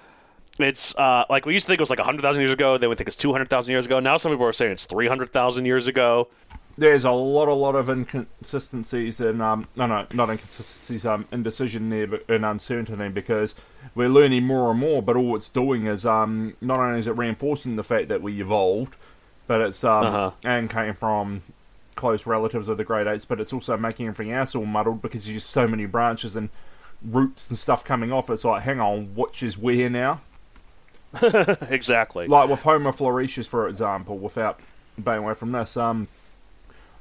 it's 0.60 0.96
uh, 0.98 1.26
like 1.30 1.46
we 1.46 1.54
used 1.54 1.66
to 1.66 1.68
think 1.68 1.80
it 1.80 1.82
was 1.82 1.90
like 1.90 2.00
100,000 2.00 2.42
years 2.42 2.52
ago. 2.54 2.78
Then 2.78 2.90
we 2.90 2.96
think 2.96 3.08
it's 3.08 3.18
200,000 3.18 3.72
years 3.72 3.86
ago. 3.86 4.00
Now 4.00 4.18
some 4.18 4.32
people 4.32 4.46
are 4.46 4.54
saying 4.54 4.72
it's 4.74 4.86
300,000 4.86 5.66
years 5.66 5.88
ago. 5.88 6.30
There's 6.78 7.06
a 7.06 7.12
lot, 7.12 7.48
a 7.48 7.54
lot 7.54 7.76
of 7.76 7.90
inconsistencies 7.90 9.22
and 9.22 9.42
um, 9.42 9.68
no, 9.78 9.86
no, 9.86 10.06
not 10.14 10.30
inconsistencies, 10.30 11.06
um, 11.06 11.26
indecision 11.32 11.90
there, 11.90 12.08
but 12.08 12.30
and 12.30 12.44
uncertainty 12.46 13.08
because 13.10 13.56
we're 13.96 14.10
learning 14.10 14.44
more 14.44 14.72
and 14.72 14.80
more. 14.80 15.02
But 15.02 15.16
all 15.16 15.36
it's 15.36 15.50
doing 15.50 15.88
is 15.88 16.06
um, 16.06 16.56
not 16.62 16.80
only 16.80 17.00
is 17.00 17.08
it 17.08 17.18
reinforcing 17.18 17.76
the 17.78 17.84
fact 17.84 18.10
that 18.10 18.22
we 18.22 18.42
evolved, 18.42 18.96
but 19.48 19.62
it's 19.62 19.84
um, 19.86 20.06
Uh-huh. 20.06 20.32
and 20.44 20.70
came 20.70 20.94
from 20.96 21.44
close 21.96 22.26
relatives 22.26 22.68
of 22.70 22.78
the 22.78 22.84
great 22.84 23.08
apes, 23.08 23.26
but 23.26 23.40
it's 23.40 23.54
also 23.54 23.78
making 23.78 24.08
everything 24.08 24.34
else 24.34 24.54
all 24.56 24.66
muddled 24.66 25.02
because 25.02 25.26
there's 25.26 25.38
just 25.42 25.50
so 25.50 25.68
many 25.68 25.86
branches 25.86 26.36
and 26.36 26.50
roots 27.04 27.50
and 27.50 27.58
stuff 27.58 27.84
coming 27.86 28.12
off. 28.12 28.30
It's 28.30 28.44
like, 28.46 28.64
hang 28.64 28.80
on, 28.80 29.16
which 29.16 29.42
is 29.44 29.58
where 29.58 29.90
now? 29.90 30.22
exactly. 31.70 32.28
like 32.28 32.50
with 32.50 32.62
Homo 32.64 32.92
floresiensis, 32.92 33.48
for 33.48 33.68
example, 33.68 34.18
without 34.18 34.60
being 35.02 35.18
away 35.20 35.34
from 35.34 35.52
this, 35.52 35.78
um, 35.78 36.08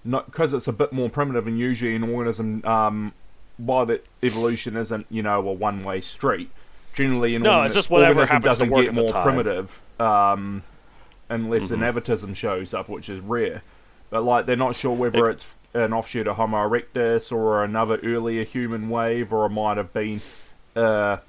because 0.04 0.52
it's 0.54 0.68
a 0.68 0.72
bit 0.72 0.92
more 0.92 1.08
primitive 1.08 1.46
and 1.46 1.58
usually 1.58 1.96
an 1.96 2.04
organism, 2.04 2.64
um, 2.64 3.12
while 3.56 3.86
that 3.86 4.04
evolution 4.22 4.76
isn't 4.76 5.06
you 5.10 5.22
know 5.22 5.46
a 5.48 5.52
one 5.52 5.82
way 5.82 6.00
street. 6.00 6.50
Generally, 6.94 7.34
an 7.36 7.42
No, 7.42 7.50
organ- 7.54 7.66
it's 7.66 7.74
just 7.74 7.90
whatever 7.90 8.20
organism 8.20 8.34
happens 8.42 8.58
to 8.58 8.64
doesn't 8.66 8.70
work 8.74 8.84
get 8.84 8.94
more 8.94 9.22
primitive, 9.22 9.82
um, 9.98 10.62
unless 11.28 11.64
Mm-hmm. 11.64 11.82
an 11.82 11.94
atavism 11.94 12.34
shows 12.36 12.72
up, 12.74 12.88
which 12.88 13.08
is 13.08 13.20
rare. 13.20 13.62
But 14.14 14.22
like, 14.22 14.46
they're 14.46 14.54
not 14.54 14.76
sure 14.76 14.94
whether 14.94 15.28
it's 15.28 15.56
an 15.74 15.92
offshoot 15.92 16.28
of 16.28 16.36
Homo 16.36 16.68
erectus 16.68 17.32
or 17.32 17.64
another 17.64 17.98
earlier 18.04 18.44
human 18.44 18.88
wave, 18.88 19.32
or 19.32 19.44
it 19.46 19.50
might 19.50 19.76
have 19.76 19.92
been. 19.92 20.20
a 20.76 21.20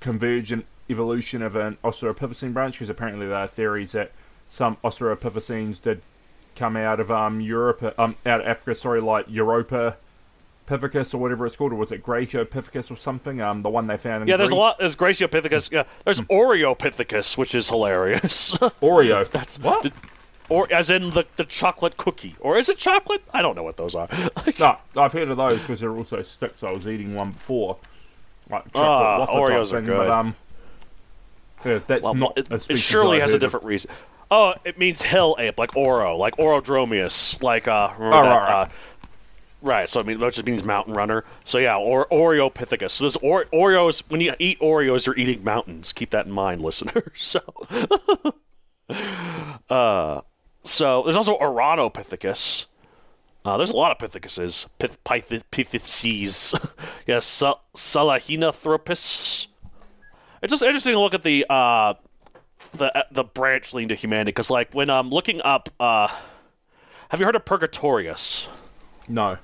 convergent 0.00 0.64
evolution 0.88 1.42
of 1.42 1.54
an 1.54 1.76
Australopithecine 1.84 2.54
branch 2.54 2.76
because 2.76 2.88
apparently 2.88 3.26
there 3.26 3.36
are 3.36 3.46
theories 3.46 3.92
that 3.92 4.12
some 4.48 4.78
Australopithecines 4.82 5.82
did 5.82 6.00
come 6.56 6.74
out 6.74 6.98
of 7.00 7.10
um 7.10 7.38
Europe, 7.42 7.82
uh, 7.82 7.92
um 7.98 8.16
out 8.24 8.40
of 8.40 8.46
Africa, 8.46 8.74
sorry, 8.74 9.02
like 9.02 9.26
Europa 9.28 9.98
Pithecus 10.66 11.12
or 11.12 11.18
whatever 11.18 11.44
it's 11.44 11.56
called, 11.56 11.72
or 11.72 11.76
was 11.76 11.92
it 11.92 12.02
Graecopithecus 12.02 12.90
or 12.90 12.96
something? 12.96 13.42
Um, 13.42 13.60
the 13.60 13.68
one 13.68 13.88
they 13.88 13.98
found 13.98 14.22
in 14.22 14.28
yeah, 14.28 14.38
there's 14.38 14.50
a 14.50 14.56
lot. 14.56 14.78
There's 14.78 14.96
Graecopithecus. 14.96 15.70
Yeah, 15.70 15.84
there's 16.04 16.20
Oreopithecus, 16.22 17.36
which 17.36 17.54
is 17.54 17.68
hilarious. 17.68 18.52
Oreo. 18.80 19.28
That's 19.28 19.58
what? 19.58 19.92
Or 20.48 20.70
as 20.72 20.90
in 20.90 21.10
the, 21.10 21.24
the 21.36 21.44
chocolate 21.44 21.96
cookie, 21.96 22.36
or 22.40 22.58
is 22.58 22.68
it 22.68 22.76
chocolate? 22.78 23.22
I 23.32 23.40
don't 23.42 23.54
know 23.56 23.62
what 23.62 23.76
those 23.76 23.94
are. 23.94 24.08
No, 24.58 24.76
I've 24.96 25.12
heard 25.12 25.28
of 25.30 25.36
those 25.36 25.60
because 25.60 25.80
they're 25.80 25.96
also 25.96 26.22
sticks. 26.22 26.62
I 26.62 26.70
was 26.72 26.86
eating 26.86 27.14
one 27.14 27.30
before, 27.30 27.78
like 28.50 28.64
chocolate 28.72 29.20
waffle 29.20 29.36
Oreos 29.36 29.70
type 29.70 29.74
are 29.74 29.80
good. 29.82 29.96
But 29.96 30.10
um, 30.10 30.36
yeah, 31.64 31.78
that's 31.86 32.02
Well, 32.04 32.14
not. 32.14 32.36
it, 32.38 32.48
it 32.70 32.76
surely 32.78 33.20
has 33.20 33.30
a 33.30 33.34
heard 33.34 33.36
of. 33.36 33.40
different 33.40 33.66
reason. 33.66 33.90
Oh, 34.30 34.54
it 34.64 34.78
means 34.78 35.00
hill 35.02 35.36
ape, 35.38 35.58
like 35.58 35.76
Oro, 35.76 36.16
like 36.16 36.36
Orodromeus, 36.38 37.42
like 37.42 37.68
uh, 37.68 37.92
remember 37.98 38.16
Oh, 38.16 38.22
that, 38.22 38.28
right, 38.30 38.44
right. 38.48 38.62
Uh, 38.62 38.68
right. 39.62 39.88
So 39.88 40.00
I 40.00 40.02
mean, 40.02 40.18
that 40.18 40.32
just 40.32 40.46
means 40.46 40.64
mountain 40.64 40.94
runner. 40.94 41.24
So 41.44 41.58
yeah, 41.58 41.76
or 41.76 42.06
Oreopithecus. 42.06 42.90
So 42.90 43.04
there's 43.04 43.16
or- 43.16 43.44
Oreos. 43.46 44.02
When 44.10 44.20
you 44.20 44.34
eat 44.38 44.58
Oreos, 44.60 45.06
you're 45.06 45.16
eating 45.16 45.44
mountains. 45.44 45.92
Keep 45.92 46.10
that 46.10 46.26
in 46.26 46.32
mind, 46.32 46.60
listeners. 46.62 47.10
So, 47.14 47.40
uh, 49.70 50.20
so 50.64 51.02
there's 51.02 51.16
also 51.16 51.38
Ouranopithecus. 51.38 52.66
Uh, 53.44 53.56
there's 53.56 53.70
a 53.70 53.76
lot 53.76 53.90
of 53.90 53.98
pithecuses. 53.98 54.68
Pith, 54.78 55.02
pyth, 55.04 55.42
pitheces. 55.50 56.54
yes, 57.06 57.24
Sal- 57.24 57.60
Sahelanthropus. 57.74 59.48
It's 60.42 60.50
just 60.50 60.62
interesting 60.62 60.92
to 60.92 61.00
look 61.00 61.14
at 61.14 61.24
the 61.24 61.44
uh, 61.50 61.94
the 62.72 63.06
the 63.10 63.24
branch 63.24 63.74
lean 63.74 63.88
to 63.88 63.94
humanity 63.94 64.30
because, 64.30 64.50
like, 64.50 64.72
when 64.74 64.90
I'm 64.90 65.10
looking 65.10 65.40
up, 65.42 65.68
uh, 65.80 66.08
have 67.08 67.20
you 67.20 67.26
heard 67.26 67.36
of 67.36 67.44
Purgatorius? 67.44 68.48
No. 69.08 69.38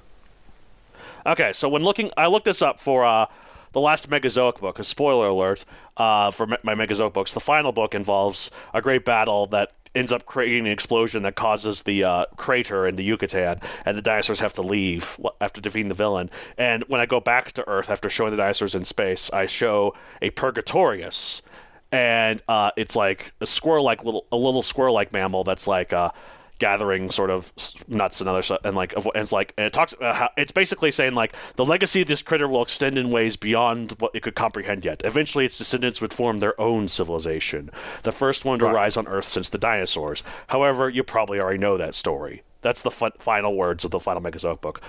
Okay, 1.27 1.53
so 1.53 1.69
when 1.69 1.83
looking, 1.83 2.11
I 2.17 2.29
looked 2.29 2.47
this 2.47 2.63
up 2.63 2.81
for 2.81 3.05
uh, 3.05 3.27
the 3.73 3.81
last 3.81 4.11
Megazoic 4.11 4.61
book. 4.61 4.79
A 4.79 4.85
spoiler 4.85 5.29
alert 5.29 5.65
uh, 5.97 6.31
for 6.31 6.47
my 6.63 6.75
Megazoic 6.75 7.13
books. 7.13 7.35
The 7.35 7.41
final 7.41 7.73
book 7.73 7.95
involves 7.95 8.51
a 8.73 8.81
great 8.81 9.05
battle 9.05 9.47
that 9.47 9.73
ends 9.95 10.13
up 10.13 10.27
creating 10.27 10.67
an 10.67 10.73
explosion 10.73 11.23
that 11.23 11.35
causes 11.35 11.83
the 11.83 12.05
uh, 12.05 12.25
crater 12.37 12.87
in 12.87 12.97
the 12.97 13.03
Yucatan, 13.05 13.61
and 13.85 13.97
the 13.97 14.03
dinosaurs 14.03 14.41
have 14.41 14.53
to 14.53 14.63
leave 14.63 15.19
after 15.41 15.61
defeating 15.61 15.89
the 15.89 15.95
villain. 15.95 16.31
And 16.57 16.85
when 16.89 17.01
I 17.01 17.07
go 17.07 17.21
back 17.21 17.53
to 17.53 17.69
Earth 17.69 17.91
after 17.91 18.11
showing 18.11 18.31
the 18.31 18.37
dinosaurs 18.37 18.75
in 18.75 18.85
space, 18.85 19.31
I 19.33 19.47
show 19.47 19.95
a 20.21 20.31
Purgatorius. 20.31 21.43
And 21.91 22.43
uh, 22.49 22.71
it's 22.77 22.95
like 22.95 23.33
a 23.41 23.47
squirrel-like 23.47 24.05
little, 24.05 24.27
a 24.31 24.37
little 24.37 24.63
squirrel-like 24.63 25.11
mammal 25.11 25.43
that's 25.43 25.67
like 25.67 25.95
uh, 25.95 26.11
gathering 26.59 27.11
sort 27.11 27.31
of 27.31 27.53
nuts 27.89 28.21
and 28.21 28.29
other 28.29 28.43
stuff, 28.43 28.61
and 28.65 28.77
like 28.77 28.93
and 28.95 29.07
it's 29.15 29.33
like 29.33 29.55
and 29.57 29.67
it 29.67 29.73
talks. 29.73 29.95
Uh, 30.01 30.13
how, 30.13 30.31
it's 30.37 30.53
basically 30.53 30.91
saying 30.91 31.15
like 31.15 31.35
the 31.57 31.65
legacy 31.65 32.03
of 32.03 32.09
this 32.09 32.23
critter 32.23 32.49
will 32.49 32.63
extend 32.63 32.99
in 32.99 33.11
ways 33.11 33.37
beyond 33.37 33.93
what 33.99 34.15
it 34.15 34.23
could 34.23 34.35
comprehend 34.35 34.85
yet. 34.85 35.03
Eventually, 35.05 35.45
its 35.45 35.59
descendants 35.59 36.01
would 36.01 36.13
form 36.13 36.39
their 36.39 36.59
own 36.61 36.89
civilization, 36.89 37.71
the 38.03 38.13
first 38.13 38.45
one 38.45 38.59
to 38.59 38.67
rise 38.67 38.97
on 38.97 39.07
Earth 39.09 39.27
since 39.27 39.49
the 39.49 39.59
dinosaurs. 39.59 40.23
However, 40.49 40.89
you 40.89 41.03
probably 41.03 41.41
already 41.41 41.59
know 41.59 41.77
that 41.77 41.95
story. 41.95 42.43
That's 42.63 42.83
the 42.83 42.91
fun- 42.91 43.13
final 43.19 43.57
words 43.57 43.85
of 43.85 43.91
the 43.91 44.01
final 44.01 44.21
Megazoic 44.21 44.61
book. 44.61 44.81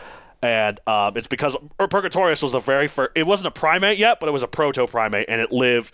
And 0.42 0.80
um, 0.88 1.18
it's 1.18 1.28
because 1.28 1.58
Purgatorius 1.78 2.42
was 2.42 2.54
the 2.54 2.60
very 2.60 2.88
first. 2.88 3.12
It 3.16 3.28
wasn't 3.28 3.48
a 3.48 3.52
primate 3.52 3.98
yet, 3.98 4.20
but 4.20 4.30
it 4.30 4.32
was 4.32 4.44
a 4.44 4.48
proto 4.48 4.88
primate, 4.88 5.26
and 5.28 5.42
it 5.42 5.52
lived 5.52 5.94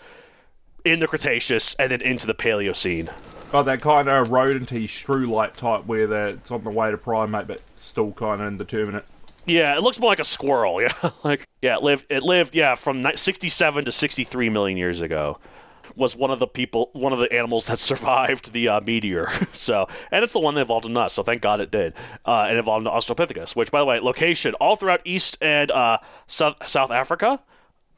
in 0.85 0.99
the 0.99 1.07
Cretaceous 1.07 1.73
and 1.75 1.91
then 1.91 2.01
into 2.01 2.27
the 2.27 2.35
Paleocene. 2.35 3.11
Got 3.51 3.63
that 3.63 3.81
kind 3.81 4.07
of 4.07 4.29
rodenty 4.29 4.89
shrew-like 4.89 5.55
type 5.55 5.85
where 5.85 6.29
it's 6.29 6.51
on 6.51 6.63
the 6.63 6.69
way 6.69 6.91
to 6.91 6.97
primate, 6.97 7.47
but 7.47 7.61
still 7.75 8.11
kind 8.11 8.41
of 8.41 8.47
indeterminate. 8.47 9.05
Yeah, 9.45 9.77
it 9.77 9.83
looks 9.83 9.99
more 9.99 10.09
like 10.09 10.19
a 10.19 10.25
squirrel. 10.25 10.81
Yeah, 10.81 11.09
like 11.23 11.47
yeah, 11.61 11.75
it 11.75 11.83
lived. 11.83 12.05
It 12.09 12.23
lived. 12.23 12.55
Yeah, 12.55 12.75
from 12.75 13.05
67 13.15 13.85
to 13.85 13.91
63 13.91 14.49
million 14.49 14.77
years 14.77 15.01
ago. 15.01 15.39
Was 15.95 16.13
one 16.13 16.29
of 16.29 16.39
the 16.39 16.47
people, 16.47 16.89
one 16.91 17.13
of 17.13 17.19
the 17.19 17.31
animals 17.31 17.67
that 17.67 17.79
survived 17.79 18.51
the 18.51 18.67
uh, 18.67 18.81
meteor. 18.81 19.29
so, 19.53 19.87
and 20.11 20.23
it's 20.23 20.33
the 20.33 20.39
one 20.39 20.55
that 20.55 20.61
evolved 20.61 20.85
in 20.85 20.97
us. 20.97 21.13
So, 21.13 21.23
thank 21.23 21.41
God 21.41 21.61
it 21.61 21.71
did. 21.71 21.93
Uh, 22.25 22.47
and 22.49 22.57
evolved 22.57 22.85
into 22.85 22.91
Australopithecus, 22.91 23.55
which, 23.55 23.71
by 23.71 23.79
the 23.79 23.85
way, 23.85 23.99
location 23.99 24.55
all 24.55 24.75
throughout 24.75 24.99
East 25.05 25.37
and 25.39 25.71
uh, 25.71 25.99
South 26.27 26.67
South 26.67 26.91
Africa. 26.91 27.41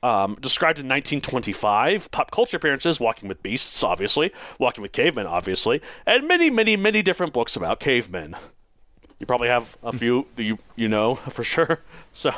Um, 0.07 0.37
described 0.39 0.79
in 0.79 0.85
1925. 0.85 2.11
Pop 2.11 2.31
culture 2.31 2.55
appearances: 2.55 2.97
Walking 2.97 3.27
with 3.27 3.43
Beasts, 3.43 3.83
obviously. 3.83 4.31
Walking 4.57 4.81
with 4.81 4.93
Cavemen, 4.93 5.27
obviously, 5.27 5.81
and 6.05 6.25
many, 6.25 6.49
many, 6.49 6.77
many 6.77 7.01
different 7.01 7.33
books 7.33 7.57
about 7.57 7.81
cavemen. 7.81 8.33
You 9.19 9.25
probably 9.25 9.49
have 9.49 9.77
a 9.83 9.91
few 9.91 10.27
that 10.35 10.43
you 10.43 10.59
you 10.77 10.87
know 10.87 11.15
for 11.35 11.43
sure. 11.43 11.81
So, 12.13 12.31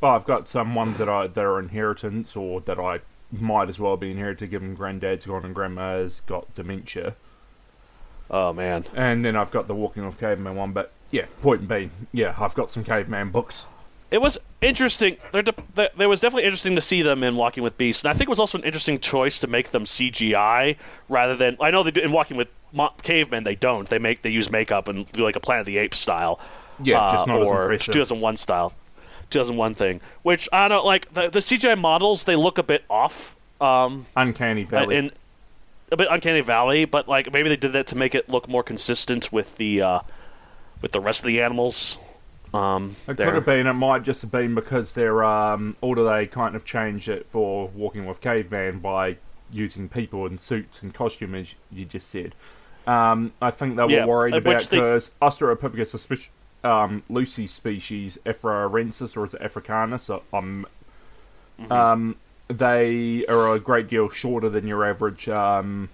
Well, 0.00 0.12
I've 0.12 0.24
got 0.24 0.48
some 0.48 0.74
ones 0.74 0.96
that 0.96 1.08
I 1.08 1.26
that 1.26 1.44
are 1.44 1.58
inheritance 1.58 2.34
or 2.34 2.62
that 2.62 2.78
I 2.78 3.00
might 3.30 3.68
as 3.68 3.78
well 3.78 3.98
be 3.98 4.10
inherited 4.10 4.50
given 4.50 4.74
granddad's 4.74 5.26
gone 5.26 5.44
and 5.44 5.54
grandma's 5.54 6.22
got 6.26 6.54
dementia. 6.54 7.16
oh 8.30 8.54
man, 8.54 8.86
And 8.94 9.22
then 9.22 9.36
I've 9.36 9.50
got 9.50 9.68
the 9.68 9.74
Walking 9.74 10.04
of 10.04 10.18
Caveman 10.18 10.54
one, 10.54 10.72
but 10.72 10.92
yeah, 11.10 11.26
point 11.42 11.68
being, 11.68 11.90
yeah, 12.12 12.34
I've 12.38 12.54
got 12.54 12.70
some 12.70 12.84
caveman 12.84 13.30
books. 13.30 13.66
It 14.12 14.20
was 14.20 14.38
interesting. 14.60 15.16
There, 15.32 15.42
there, 15.74 15.88
there 15.96 16.08
was 16.08 16.20
definitely 16.20 16.44
interesting 16.44 16.74
to 16.74 16.80
see 16.80 17.00
them 17.02 17.24
in 17.24 17.34
Walking 17.34 17.62
with 17.62 17.78
Beasts, 17.78 18.04
and 18.04 18.10
I 18.10 18.12
think 18.12 18.28
it 18.28 18.30
was 18.30 18.38
also 18.38 18.58
an 18.58 18.64
interesting 18.64 18.98
choice 18.98 19.40
to 19.40 19.46
make 19.46 19.70
them 19.70 19.84
CGI 19.84 20.76
rather 21.08 21.34
than. 21.34 21.56
I 21.60 21.70
know 21.70 21.82
they 21.82 21.90
do 21.90 22.02
in 22.02 22.12
Walking 22.12 22.36
with 22.36 22.48
Mo- 22.72 22.92
Cavemen 23.02 23.44
they 23.44 23.54
don't. 23.54 23.88
They 23.88 23.98
make 23.98 24.22
they 24.22 24.30
use 24.30 24.50
makeup 24.50 24.86
and 24.86 25.10
do 25.12 25.24
like 25.24 25.36
a 25.36 25.40
Planet 25.40 25.62
of 25.62 25.66
the 25.66 25.78
Apes 25.78 25.98
style. 25.98 26.38
Yeah, 26.82 27.10
just 27.10 27.26
uh, 27.26 27.32
not 27.32 27.46
or 27.46 27.72
impressive. 27.72 27.94
2001 27.94 28.36
style, 28.36 28.72
2001 29.30 29.74
thing. 29.74 30.00
Which 30.22 30.48
I 30.52 30.68
don't 30.68 30.84
like 30.84 31.12
the, 31.12 31.30
the 31.30 31.40
CGI 31.40 31.78
models. 31.78 32.24
They 32.24 32.36
look 32.36 32.58
a 32.58 32.62
bit 32.62 32.84
off. 32.90 33.34
Um, 33.60 34.06
Uncanny 34.14 34.64
uh, 34.64 34.68
Valley. 34.68 34.96
in 34.96 35.10
a 35.92 35.96
bit 35.96 36.08
uncanny 36.10 36.40
valley, 36.40 36.84
but 36.84 37.06
like 37.08 37.32
maybe 37.32 37.48
they 37.48 37.56
did 37.56 37.72
that 37.72 37.86
to 37.88 37.96
make 37.96 38.14
it 38.14 38.28
look 38.28 38.48
more 38.48 38.62
consistent 38.62 39.30
with 39.32 39.56
the 39.56 39.82
uh, 39.82 40.00
with 40.80 40.92
the 40.92 41.00
rest 41.00 41.20
of 41.20 41.26
the 41.26 41.40
animals. 41.40 41.98
Um, 42.54 42.96
It 43.08 43.16
could 43.16 43.34
have 43.34 43.46
been. 43.46 43.66
It 43.66 43.72
might 43.72 44.02
just 44.02 44.22
have 44.22 44.30
been 44.30 44.54
because 44.54 44.92
they're 44.92 45.24
um, 45.24 45.76
or 45.80 45.96
they 45.96 46.26
kind 46.26 46.54
of 46.54 46.64
changed 46.64 47.08
it 47.08 47.26
for 47.28 47.68
Walking 47.74 48.04
with 48.06 48.20
Caveman 48.20 48.80
by 48.80 49.16
using 49.50 49.88
people 49.88 50.26
in 50.26 50.38
suits 50.38 50.82
and 50.82 50.92
costume, 50.92 51.34
as 51.34 51.54
you 51.70 51.84
just 51.84 52.08
said. 52.08 52.34
Um, 52.86 53.32
I 53.40 53.50
think 53.50 53.76
they 53.76 53.84
were 53.84 53.90
Yeah, 53.90 54.06
worried 54.06 54.34
uh, 54.34 54.38
about 54.38 54.54
which 54.56 54.68
they- 54.68 54.76
because 54.78 55.10
Australopithecus, 55.22 56.28
um, 56.64 57.02
Lucy 57.08 57.46
species, 57.46 58.18
afarensis, 58.26 59.16
or 59.16 59.26
is 59.26 59.34
it 59.34 59.40
Africanus? 59.42 60.10
Um, 60.32 60.66
Mm-hmm. 61.60 61.72
um, 61.72 62.16
they 62.48 63.24
are 63.26 63.54
a 63.54 63.60
great 63.60 63.88
deal 63.88 64.08
shorter 64.08 64.48
than 64.48 64.66
your 64.66 64.84
average 64.84 65.28
um, 65.28 65.90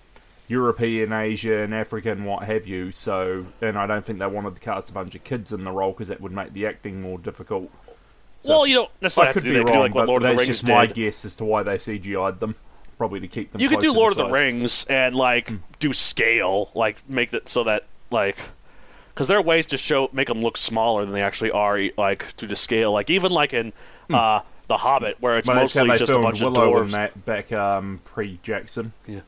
European, 0.49 1.12
Asian, 1.12 1.73
African, 1.73 2.25
what 2.25 2.45
have 2.45 2.67
you. 2.67 2.90
So, 2.90 3.47
and 3.61 3.78
I 3.78 3.87
don't 3.87 4.05
think 4.05 4.19
they 4.19 4.26
wanted 4.26 4.55
to 4.55 4.61
cast 4.61 4.90
a 4.90 4.93
bunch 4.93 5.14
of 5.14 5.23
kids 5.25 5.52
in 5.52 5.64
the 5.64 5.71
role 5.71 5.93
because 5.93 6.09
that 6.09 6.21
would 6.21 6.33
make 6.33 6.52
the 6.55 6.67
acting 6.67 7.00
more 7.00 7.19
difficult. 7.19 7.71
So- 8.40 8.50
well, 8.50 8.67
you 8.67 8.75
don't 8.75 8.90
necessarily 9.00 9.26
I 9.26 9.28
have 9.28 9.35
could 9.35 9.43
to 9.45 9.50
do 9.50 9.52
be 9.52 9.59
that. 9.59 9.67
Could 9.67 9.73
do 9.73 9.78
wrong, 9.78 9.83
like 9.83 9.95
what 9.95 10.02
but 10.02 10.09
Lord 10.09 10.23
of 10.23 10.28
the 10.28 10.35
that's 10.37 10.40
Rings 10.49 10.61
just 10.62 10.69
my 10.69 10.87
guess 10.87 11.25
as 11.25 11.35
to 11.37 11.45
why 11.45 11.62
they 11.62 11.76
CGI'd 11.76 12.40
them. 12.40 12.55
probably 12.97 13.21
to 13.21 13.28
keep 13.28 13.52
them. 13.52 13.61
You 13.61 13.69
could 13.69 13.81
do 13.81 13.93
Lord 13.93 14.12
of 14.12 14.17
the. 14.19 14.26
Rings 14.26 14.85
and 14.88 15.14
like 15.14 15.52
do 15.78 15.93
scale, 15.93 16.71
like 16.75 17.09
make 17.09 17.31
that 17.31 17.49
so 17.49 17.64
that 17.64 17.85
like 18.11 18.38
because 19.12 19.26
there 19.28 19.37
are 19.38 19.43
ways 19.43 19.67
to 19.67 19.76
show 19.76 20.09
make 20.12 20.28
them 20.28 20.40
look 20.40 20.57
smaller 20.57 21.05
than 21.05 21.12
they 21.12 21.23
actually 21.23 21.50
are, 21.50 21.81
like 21.99 22.35
to 22.37 22.47
the 22.47 22.55
scale. 22.57 22.93
Like 22.93 23.11
even 23.11 23.33
like 23.33 23.52
in 23.52 23.73
uh, 24.09 24.40
the 24.69 24.76
Hobbit, 24.78 25.17
where 25.21 25.37
it's 25.37 25.49
But 25.49 25.57
mostly 25.57 25.88
just 25.97 26.12
a 26.12 26.19
bunch 26.21 26.40
of 26.40 26.52
dwarves. 26.55 26.83
and 26.85 26.93
that 26.93 27.25
back 27.25 27.52
um, 27.52 28.00
pre 28.05 28.38
Jackson. 28.45 28.93
Yeah, 29.07 29.21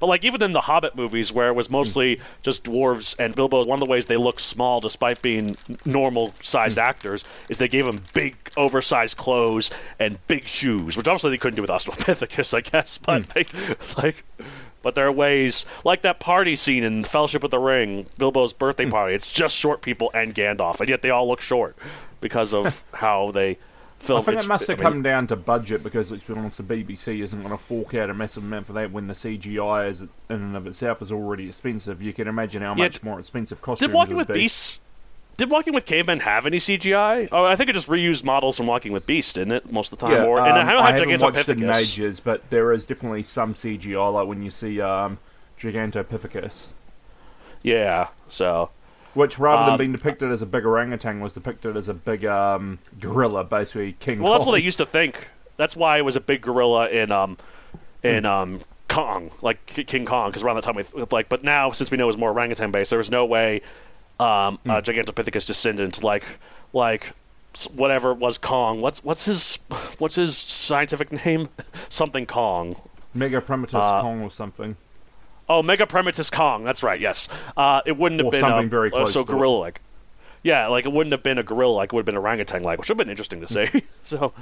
but 0.00 0.06
like 0.06 0.24
even 0.24 0.42
in 0.42 0.52
the 0.52 0.62
Hobbit 0.62 0.94
movies, 0.94 1.32
where 1.32 1.48
it 1.48 1.54
was 1.54 1.66
hmm. 1.66 1.74
mostly 1.74 2.20
just 2.42 2.64
dwarves 2.64 3.16
and 3.18 3.34
Bilbo, 3.34 3.64
one 3.64 3.80
of 3.80 3.86
the 3.86 3.90
ways 3.90 4.06
they 4.06 4.16
look 4.16 4.40
small 4.40 4.80
despite 4.80 5.22
being 5.22 5.56
normal 5.84 6.32
sized 6.42 6.76
hmm. 6.76 6.84
actors 6.84 7.24
is 7.48 7.58
they 7.58 7.68
gave 7.68 7.86
them 7.86 8.00
big, 8.14 8.36
oversized 8.56 9.16
clothes 9.16 9.70
and 9.98 10.18
big 10.26 10.46
shoes, 10.46 10.96
which 10.96 11.08
obviously 11.08 11.30
they 11.30 11.38
couldn't 11.38 11.56
do 11.56 11.62
with 11.62 11.70
Australopithecus, 11.70 12.54
I 12.56 12.60
guess. 12.60 12.98
But 12.98 13.26
hmm. 13.26 13.32
they, 13.34 13.44
like, 14.02 14.24
but 14.82 14.94
there 14.94 15.06
are 15.06 15.12
ways 15.12 15.64
like 15.82 16.02
that 16.02 16.20
party 16.20 16.54
scene 16.54 16.84
in 16.84 17.04
Fellowship 17.04 17.42
of 17.42 17.50
the 17.50 17.58
Ring, 17.58 18.06
Bilbo's 18.18 18.52
birthday 18.52 18.88
party. 18.88 19.14
It's 19.14 19.32
just 19.32 19.56
short 19.56 19.80
people 19.80 20.10
and 20.12 20.34
Gandalf, 20.34 20.78
and 20.78 20.88
yet 20.88 21.00
they 21.00 21.10
all 21.10 21.26
look 21.26 21.40
short 21.40 21.76
because 22.20 22.52
of 22.52 22.84
how 22.92 23.30
they. 23.30 23.58
Film. 24.04 24.18
I 24.20 24.22
think 24.22 24.32
It's- 24.34 24.44
it 24.44 24.48
must 24.48 24.66
have 24.68 24.78
I 24.80 24.82
mean, 24.82 24.92
come 24.92 25.02
down 25.02 25.26
to 25.28 25.36
budget 25.36 25.82
because 25.82 26.10
let's 26.10 26.22
be 26.24 26.34
honest, 26.34 26.58
the 26.58 26.62
BBC 26.62 27.20
isn't 27.22 27.38
going 27.42 27.50
to 27.50 27.56
fork 27.62 27.94
out 27.94 28.10
a 28.10 28.14
massive 28.14 28.42
amount 28.44 28.66
for 28.66 28.72
that 28.74 28.92
when 28.92 29.06
the 29.06 29.14
CGI 29.14 29.86
is 29.88 30.02
in 30.02 30.08
and 30.28 30.56
of 30.56 30.66
itself 30.66 31.00
is 31.02 31.10
already 31.10 31.46
expensive. 31.48 32.02
You 32.02 32.12
can 32.12 32.28
imagine 32.28 32.62
how 32.62 32.74
Yeah, 32.76 32.84
much 32.84 33.02
more 33.02 33.18
expensive 33.18 33.62
costumes 33.62 33.88
Did 33.90 33.94
Walking 33.94 34.16
with 34.16 34.28
be. 34.28 34.34
Beasts? 34.34 34.80
Did 35.36 35.50
Walking 35.50 35.72
with 35.74 35.84
Cavemen 35.86 36.20
have 36.20 36.46
any 36.46 36.58
CGI? 36.58 37.28
Oh, 37.32 37.44
I 37.44 37.56
think 37.56 37.68
it 37.68 37.72
just 37.72 37.88
reused 37.88 38.22
models 38.22 38.56
from 38.56 38.66
Walking 38.66 38.92
with 38.92 39.06
Beast, 39.06 39.34
didn't 39.34 39.52
it? 39.52 39.72
Most 39.72 39.92
of 39.92 39.98
the 39.98 40.06
time, 40.06 40.14
Yeah, 40.16 40.24
or 40.26 40.38
um, 40.38 40.46
and 40.46 40.58
I 40.58 40.72
don't 40.72 40.82
I 40.84 40.90
have 40.92 41.00
haven't 41.00 41.22
watched 41.22 41.48
Gigantopithecus. 41.48 41.74
ages, 41.74 42.20
but 42.20 42.48
there 42.50 42.70
is 42.72 42.86
definitely 42.86 43.24
some 43.24 43.54
CGI, 43.54 44.12
like 44.12 44.28
when 44.28 44.42
you 44.42 44.50
see 44.50 44.80
um, 44.80 45.18
Gigantopithecus, 45.58 46.74
Yeah, 47.62 48.08
so 48.28 48.70
which 49.14 49.38
rather 49.38 49.62
Um, 49.62 49.68
than 49.70 49.78
being 49.78 49.92
depicted 49.92 50.30
as 50.30 50.42
a 50.42 50.46
big 50.46 50.64
orangutan, 50.66 51.20
was 51.20 51.34
depicted 51.34 51.76
as 51.76 51.88
a 51.88 51.94
big 51.94 52.24
um, 52.24 52.78
gorilla, 53.00 53.44
basically 53.44 53.92
King 54.00 54.20
well, 54.20 54.32
that's 54.32 54.44
what 54.46 54.52
they 54.52 54.62
used 54.62 54.78
to 54.78 54.86
think. 54.86 55.28
That's 55.56 55.76
why 55.76 55.98
it 55.98 56.04
was 56.04 56.16
a 56.16 56.20
big 56.20 56.42
gorilla 56.42 56.88
in 56.88 57.10
um 57.12 57.36
Hmm. 58.02 58.08
in 58.08 58.26
um 58.26 58.60
Kong, 58.88 59.30
like 59.42 59.64
King 59.66 60.04
Kong, 60.04 60.30
because 60.30 60.42
around 60.42 60.56
that 60.56 60.64
time 60.64 60.76
we 60.76 60.82
th- 60.82 61.10
like. 61.10 61.28
But 61.28 61.42
now, 61.42 61.70
since 61.72 61.90
we 61.90 61.96
know 61.96 62.04
it 62.04 62.08
was 62.08 62.18
more 62.18 62.30
orangutan 62.30 62.70
based, 62.70 62.90
there 62.90 62.98
was 62.98 63.10
no 63.10 63.24
way 63.24 63.62
um 64.20 64.58
Hmm. 64.64 64.70
uh, 64.70 64.80
Gigantopithecus 64.80 65.46
descendant 65.46 66.02
like 66.02 66.24
like 66.72 67.12
whatever 67.72 68.12
was 68.12 68.36
Kong. 68.36 68.80
What's 68.80 69.02
what's 69.04 69.24
his 69.26 69.58
what's 69.98 70.16
his 70.16 70.36
scientific 70.36 71.10
name? 71.24 71.48
Something 71.88 72.26
Kong. 72.26 72.76
Megaprimatus 73.16 73.74
uh, 73.74 74.00
Kong 74.02 74.22
or 74.22 74.30
something. 74.30 74.76
Oh, 75.48 75.62
Megaprimatus 75.62 76.32
Kong. 76.32 76.64
That's 76.64 76.82
right. 76.82 77.00
Yes. 77.00 77.28
Uh, 77.56 77.80
it 77.84 77.96
wouldn't 77.96 78.20
have 78.20 78.26
Or 78.26 78.30
been 78.30 78.40
something 78.40 78.66
uh, 78.66 78.70
very 78.70 78.88
uh, 78.90 78.96
close 78.96 79.12
so 79.12 79.24
gorilla 79.24 79.58
like. 79.58 79.80
Yeah, 80.42 80.66
like 80.68 80.84
it 80.84 80.92
wouldn't 80.92 81.12
have 81.12 81.22
been 81.22 81.38
a 81.38 81.42
gorilla 81.42 81.72
like 81.72 81.92
it 81.92 81.96
would 81.96 82.00
have 82.00 82.06
been 82.06 82.16
orangutan 82.16 82.62
like, 82.62 82.78
which 82.78 82.88
would 82.88 82.98
have 82.98 83.06
been 83.06 83.10
interesting 83.10 83.40
to 83.40 83.48
say. 83.48 83.82
so, 84.02 84.32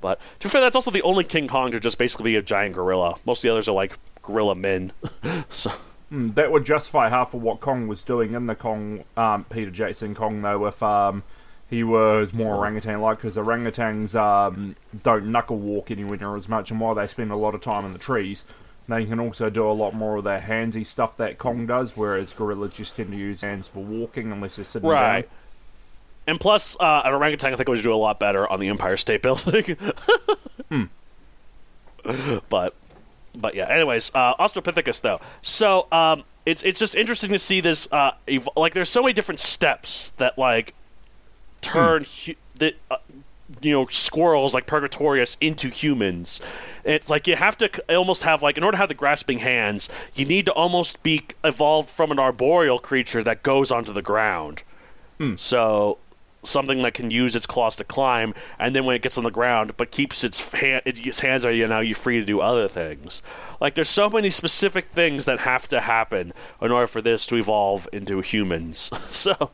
but 0.00 0.20
to 0.40 0.48
be 0.48 0.50
fair, 0.50 0.60
that's 0.60 0.74
also 0.74 0.90
the 0.90 1.02
only 1.02 1.24
King 1.24 1.48
Kong 1.48 1.70
to 1.70 1.80
just 1.80 1.98
basically 1.98 2.32
be 2.32 2.36
a 2.36 2.42
giant 2.42 2.74
gorilla. 2.74 3.16
Most 3.24 3.38
of 3.38 3.42
the 3.42 3.50
others 3.50 3.68
are 3.68 3.72
like 3.72 3.96
gorilla 4.22 4.54
men. 4.54 4.92
so 5.48 5.72
Mm, 6.12 6.34
that 6.36 6.52
would 6.52 6.64
justify 6.64 7.08
half 7.08 7.34
of 7.34 7.42
what 7.42 7.60
Kong 7.60 7.88
was 7.88 8.02
doing 8.04 8.34
in 8.34 8.46
the 8.46 8.54
Kong, 8.54 9.04
um, 9.16 9.44
Peter 9.44 9.70
Jackson 9.70 10.14
Kong, 10.14 10.40
though, 10.42 10.66
if 10.66 10.82
um, 10.82 11.24
he 11.68 11.82
was 11.82 12.32
more 12.32 12.54
orangutan 12.54 13.00
like, 13.00 13.18
because 13.18 13.36
orangutans 13.36 14.14
um, 14.14 14.76
don't 15.02 15.26
knuckle 15.26 15.58
walk 15.58 15.90
anywhere 15.90 16.16
near 16.16 16.36
as 16.36 16.48
much, 16.48 16.70
and 16.70 16.80
while 16.80 16.94
they 16.94 17.06
spend 17.08 17.32
a 17.32 17.36
lot 17.36 17.54
of 17.54 17.60
time 17.60 17.84
in 17.84 17.92
the 17.92 17.98
trees, 17.98 18.44
they 18.88 19.04
can 19.04 19.18
also 19.20 19.50
do 19.50 19.68
a 19.68 19.72
lot 19.72 19.94
more 19.94 20.16
of 20.16 20.24
the 20.24 20.38
handsy 20.38 20.86
stuff 20.86 21.16
that 21.16 21.38
Kong 21.38 21.66
does, 21.66 21.96
whereas 21.96 22.32
gorillas 22.32 22.74
just 22.74 22.96
tend 22.96 23.10
to 23.10 23.16
use 23.16 23.40
hands 23.40 23.68
for 23.68 23.80
walking 23.80 24.30
unless 24.32 24.56
they're 24.56 24.64
sitting 24.64 24.88
right. 24.88 25.22
down. 25.22 25.30
And 26.28 26.40
plus, 26.40 26.76
uh, 26.80 27.02
an 27.04 27.12
orangutan 27.14 27.52
I 27.52 27.56
think 27.56 27.68
would 27.68 27.82
do 27.82 27.92
a 27.92 27.96
lot 27.96 28.18
better 28.18 28.50
on 28.50 28.60
the 28.60 28.68
Empire 28.68 28.96
State 28.96 29.22
Building. 29.22 29.76
But, 32.48 32.74
but 33.34 33.54
yeah. 33.54 33.68
Anyways, 33.68 34.12
uh, 34.14 34.34
Australopithecus 34.36 35.00
though. 35.00 35.20
So 35.42 35.86
um, 35.92 36.24
it's 36.44 36.62
it's 36.62 36.78
just 36.78 36.94
interesting 36.94 37.30
to 37.30 37.38
see 37.38 37.60
this. 37.60 37.88
Uh, 37.90 38.12
ev- 38.28 38.48
like, 38.56 38.74
there's 38.74 38.88
so 38.88 39.02
many 39.02 39.12
different 39.12 39.40
steps 39.40 40.10
that 40.10 40.38
like 40.38 40.74
turn 41.60 42.04
hu- 42.24 42.34
that. 42.56 42.74
Uh, 42.90 42.96
you 43.60 43.72
know, 43.72 43.86
squirrels 43.86 44.54
like 44.54 44.66
Purgatorius 44.66 45.36
into 45.40 45.68
humans. 45.68 46.40
It's 46.84 47.10
like 47.10 47.26
you 47.26 47.36
have 47.36 47.56
to 47.58 47.68
almost 47.94 48.22
have 48.24 48.42
like 48.42 48.56
in 48.56 48.64
order 48.64 48.76
to 48.76 48.80
have 48.80 48.88
the 48.88 48.94
grasping 48.94 49.38
hands, 49.38 49.88
you 50.14 50.24
need 50.24 50.46
to 50.46 50.52
almost 50.52 51.02
be 51.02 51.26
evolved 51.44 51.88
from 51.88 52.10
an 52.10 52.18
arboreal 52.18 52.78
creature 52.78 53.22
that 53.22 53.42
goes 53.42 53.70
onto 53.70 53.92
the 53.92 54.02
ground. 54.02 54.62
So 55.36 55.98
something 56.42 56.82
that 56.82 56.94
can 56.94 57.10
use 57.10 57.34
its 57.34 57.46
claws 57.46 57.76
to 57.76 57.84
climb, 57.84 58.34
and 58.58 58.74
then 58.74 58.84
when 58.84 58.96
it 58.96 59.02
gets 59.02 59.18
on 59.18 59.24
the 59.24 59.30
ground, 59.30 59.76
but 59.76 59.90
keeps 59.90 60.24
its, 60.24 60.52
hand, 60.52 60.82
its 60.84 61.20
hands 61.20 61.44
are 61.44 61.52
you 61.52 61.66
know 61.66 61.80
you 61.80 61.94
free 61.94 62.18
to 62.20 62.26
do 62.26 62.40
other 62.40 62.68
things. 62.68 63.22
Like 63.60 63.74
there's 63.74 63.88
so 63.88 64.08
many 64.08 64.30
specific 64.30 64.86
things 64.86 65.24
that 65.24 65.40
have 65.40 65.68
to 65.68 65.80
happen 65.80 66.32
in 66.60 66.70
order 66.70 66.86
for 66.86 67.02
this 67.02 67.26
to 67.26 67.36
evolve 67.36 67.88
into 67.92 68.20
humans. 68.20 68.90
so 69.10 69.50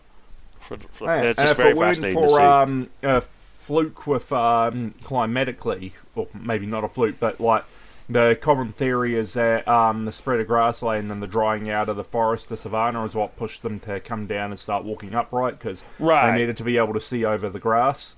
for, 0.60 0.76
for, 0.90 1.06
Hey, 1.08 1.28
it's 1.28 1.40
just 1.40 1.52
if 1.52 1.56
very 1.56 1.74
fascinating 1.74 2.14
for 2.14 2.26
to 2.26 2.34
see. 2.34 2.42
Um, 2.42 2.90
a 3.02 3.20
fluke 3.62 4.06
with 4.06 4.32
um, 4.32 4.94
climatically, 5.04 5.94
or 6.16 6.26
maybe 6.34 6.66
not 6.66 6.82
a 6.84 6.88
fluke, 6.88 7.16
but 7.20 7.40
like 7.40 7.64
the 8.08 8.36
common 8.40 8.72
theory 8.72 9.14
is 9.14 9.34
that 9.34 9.66
um, 9.68 10.04
the 10.04 10.12
spread 10.12 10.40
of 10.40 10.48
grassland 10.48 11.10
and 11.12 11.22
the 11.22 11.26
drying 11.26 11.70
out 11.70 11.88
of 11.88 11.96
the 11.96 12.04
forest 12.04 12.48
to 12.48 12.56
savanna 12.56 13.04
is 13.04 13.14
what 13.14 13.36
pushed 13.36 13.62
them 13.62 13.78
to 13.80 14.00
come 14.00 14.26
down 14.26 14.50
and 14.50 14.58
start 14.58 14.84
walking 14.84 15.14
upright 15.14 15.58
because 15.58 15.82
Right. 16.00 16.32
they 16.32 16.38
needed 16.38 16.56
to 16.56 16.64
be 16.64 16.76
able 16.76 16.92
to 16.94 17.00
see 17.00 17.24
over 17.24 17.48
the 17.48 17.60
grass. 17.60 18.16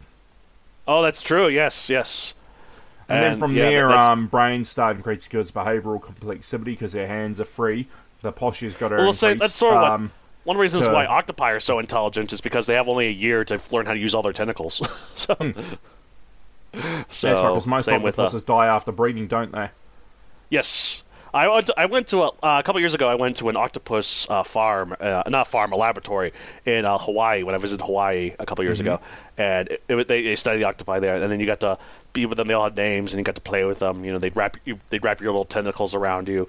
oh, 0.89 1.03
that's 1.03 1.23
true. 1.23 1.49
Yes, 1.49 1.89
yes. 1.91 2.35
And, 3.07 3.23
then 3.23 3.39
from 3.39 3.55
yeah, 3.55 3.69
there, 3.69 3.93
um, 3.93 4.27
brains 4.27 4.71
start 4.71 4.97
increasing 4.97 5.29
goods 5.31 5.53
behavioural 5.53 6.03
complexity 6.03 6.73
because 6.73 6.93
their 6.93 7.07
hands 7.07 7.39
are 7.39 7.45
free. 7.45 7.87
The 8.23 8.33
poshure's 8.33 8.75
got 8.75 8.89
to 8.89 8.97
well, 8.97 9.09
increase, 9.11 9.39
that's 9.39 9.55
sort 9.55 9.77
of 9.77 9.83
um, 9.83 10.03
what, 10.05 10.11
one 10.45 10.57
of 10.57 10.59
the 10.59 10.63
reasons 10.63 10.87
to- 10.87 10.93
why 10.93 11.07
octopi 11.07 11.51
are 11.53 11.61
so 11.61 11.79
intelligent 11.79 12.33
is 12.33 12.41
because 12.41 12.67
they 12.67 12.75
have 12.75 12.89
only 12.89 13.07
a 13.09 13.11
year 13.13 13.45
to 13.45 13.61
learn 13.73 13.87
how 13.87 13.93
to 13.93 13.99
use 13.99 14.15
all 14.15 14.23
their 14.23 14.33
tentacles. 14.33 14.75
so, 15.17 15.35
so 15.35 15.35
Hmm. 15.35 15.51
that's 16.73 17.25
right, 17.25 17.49
because 17.49 17.67
most 17.67 17.89
uh, 17.89 17.93
octopuses 17.95 18.43
die 18.45 18.67
after 18.67 18.93
breeding, 18.93 19.27
don't 19.29 19.53
they? 19.53 19.71
Yes. 20.51 21.03
I 21.33 21.49
went 21.49 21.67
to, 21.67 21.75
I 21.77 21.87
went 21.87 22.07
to 22.09 22.23
a, 22.23 22.29
uh, 22.29 22.61
a 22.61 22.63
couple 22.63 22.81
years 22.81 22.95
ago. 22.95 23.09
I 23.09 23.17
went 23.17 23.37
to 23.39 23.49
an 23.49 23.57
octopus 23.57 24.29
uh, 24.31 24.45
farm, 24.45 24.95
uh, 25.01 25.25
not 25.27 25.49
farm, 25.49 25.73
a 25.73 25.77
laboratory 25.77 26.33
in 26.65 26.85
uh, 26.85 26.97
Hawaii 26.97 27.43
when 27.43 27.57
I 27.57 27.59
visited 27.59 27.85
Hawaii 27.85 28.35
a 28.39 28.47
couple 28.47 28.65
years 28.65 28.79
Mm-hmm. 28.79 28.87
ago, 28.89 29.01
and 29.37 29.69
it, 29.69 29.83
it, 29.89 30.07
they, 30.09 30.23
they 30.23 30.37
studied 30.37 30.61
the 30.61 30.65
octopi 30.67 31.01
there. 31.01 31.17
And 31.17 31.29
then 31.31 31.41
you 31.41 31.47
got 31.47 31.59
to 31.61 31.77
be 32.13 32.25
with 32.27 32.39
them. 32.39 32.47
They 32.47 32.55
all 32.55 32.63
had 32.65 32.77
names, 32.77 33.13
and 33.13 33.19
you 33.19 33.25
got 33.25 33.35
to 33.35 33.41
play 33.41 33.65
with 33.65 33.81
them. 33.81 34.05
You 34.05 34.13
know, 34.13 34.19
they'd 34.21 34.37
wrap 34.37 34.57
you, 34.65 34.79
they'd 34.91 35.03
wrap 35.03 35.21
your 35.21 35.33
little 35.33 35.45
tentacles 35.45 35.93
around 35.93 36.29
you. 36.29 36.47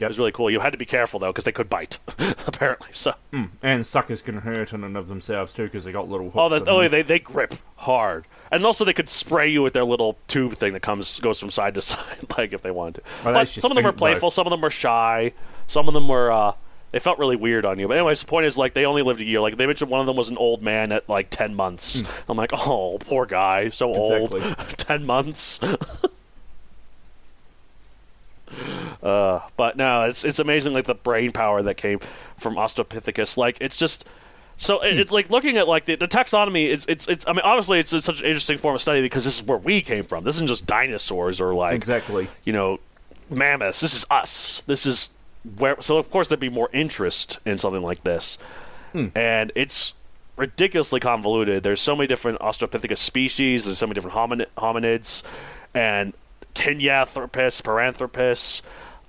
Uh, 0.00 0.04
It 0.04 0.08
was 0.08 0.18
really 0.18 0.32
cool. 0.32 0.50
You 0.50 0.60
had 0.60 0.72
to 0.72 0.78
be 0.78 0.84
careful 0.86 1.20
though, 1.20 1.28
because 1.30 1.44
they 1.44 1.52
could 1.52 1.68
bite, 1.68 1.98
apparently. 2.46 2.88
So, 2.92 3.14
And 3.62 3.86
suckers 3.86 4.22
can 4.22 4.38
hurt 4.38 4.72
in 4.72 4.84
and 4.84 4.96
of 4.96 5.08
themselves 5.08 5.52
too 5.52 5.64
because 5.64 5.84
they 5.84 5.92
got 5.92 6.08
little 6.08 6.26
hooks. 6.30 6.36
oh, 6.38 6.48
that's, 6.48 6.64
oh, 6.66 6.86
they 6.88 7.02
they 7.02 7.18
grip 7.18 7.54
hard, 7.76 8.26
and 8.50 8.64
also 8.64 8.84
they 8.84 8.92
could 8.92 9.08
spray 9.08 9.48
you 9.48 9.62
with 9.62 9.72
their 9.72 9.84
little 9.84 10.18
tube 10.28 10.54
thing 10.54 10.72
that 10.72 10.80
comes 10.80 11.20
goes 11.20 11.38
from 11.38 11.50
side 11.50 11.74
to 11.74 11.80
side, 11.90 12.26
like 12.38 12.52
if 12.52 12.62
they 12.62 12.70
wanted 12.70 12.96
to. 12.96 13.02
But 13.24 13.48
some 13.48 13.70
of 13.70 13.76
them 13.76 13.84
were 13.84 13.92
playful, 13.92 14.30
some 14.30 14.46
of 14.46 14.50
them 14.50 14.60
were 14.60 14.70
shy, 14.70 15.32
some 15.66 15.88
of 15.88 15.94
them 15.94 16.08
were. 16.08 16.30
Uh, 16.32 16.52
they 16.92 16.98
felt 16.98 17.20
really 17.20 17.36
weird 17.36 17.64
on 17.64 17.78
you. 17.78 17.86
But 17.86 17.98
anyways, 17.98 18.18
the 18.18 18.26
point 18.26 18.46
is, 18.46 18.58
like, 18.58 18.74
they 18.74 18.84
only 18.84 19.02
lived 19.02 19.20
a 19.20 19.24
year. 19.24 19.40
Like, 19.40 19.56
they 19.56 19.64
mentioned 19.64 19.92
one 19.92 20.00
of 20.00 20.08
them 20.08 20.16
was 20.16 20.28
an 20.28 20.36
old 20.36 20.60
man 20.60 20.90
at 20.90 21.08
like 21.08 21.30
ten 21.30 21.54
months. 21.54 22.02
I'm 22.28 22.36
like, 22.36 22.50
oh, 22.52 22.98
poor 22.98 23.26
guy, 23.26 23.68
so 23.68 23.90
Exactly. 23.90 24.42
old, 24.42 24.56
ten 24.76 25.06
months. 25.06 25.60
Uh, 29.02 29.40
but 29.56 29.76
no, 29.76 30.02
it's 30.02 30.24
it's 30.24 30.38
amazing, 30.38 30.72
like 30.72 30.84
the 30.86 30.94
brain 30.94 31.32
power 31.32 31.62
that 31.62 31.76
came 31.76 32.00
from 32.36 32.56
Australopithecus. 32.56 33.36
Like, 33.36 33.58
it's 33.60 33.76
just 33.76 34.06
so 34.56 34.80
it, 34.82 34.98
it's 34.98 35.10
like 35.12 35.30
looking 35.30 35.56
at 35.56 35.66
like 35.66 35.86
the, 35.86 35.94
the 35.96 36.06
taxonomy. 36.08 36.66
It's 36.66 36.84
it's 36.86 37.08
it's. 37.08 37.26
I 37.26 37.32
mean, 37.32 37.40
obviously, 37.44 37.78
it's, 37.78 37.92
it's 37.92 38.04
such 38.04 38.20
an 38.20 38.26
interesting 38.26 38.58
form 38.58 38.74
of 38.74 38.82
study 38.82 39.00
because 39.00 39.24
this 39.24 39.40
is 39.40 39.46
where 39.46 39.58
we 39.58 39.80
came 39.80 40.04
from. 40.04 40.24
This 40.24 40.36
isn't 40.36 40.48
just 40.48 40.66
dinosaurs 40.66 41.40
or 41.40 41.54
like 41.54 41.74
Exactly. 41.76 42.28
you 42.44 42.52
know, 42.52 42.78
mammoths. 43.30 43.80
This 43.80 43.94
is 43.94 44.04
us. 44.10 44.62
This 44.66 44.84
is 44.84 45.08
where. 45.56 45.80
So 45.80 45.96
of 45.96 46.10
course 46.10 46.28
there'd 46.28 46.40
be 46.40 46.50
more 46.50 46.68
interest 46.74 47.38
in 47.46 47.56
something 47.56 47.82
like 47.82 48.04
this, 48.04 48.36
and 49.14 49.50
it's 49.54 49.94
ridiculously 50.36 51.00
convoluted. 51.00 51.62
There's 51.62 51.80
so 51.80 51.96
many 51.96 52.06
different 52.06 52.38
Australopithecus 52.40 52.98
species. 52.98 53.64
There's 53.64 53.78
so 53.78 53.86
many 53.86 53.94
different 53.94 54.16
homin- 54.16 54.46
hominids, 54.58 55.22
and 55.72 56.12
Kenyanthropus, 56.54 57.62
Paranthropus, 57.62 58.60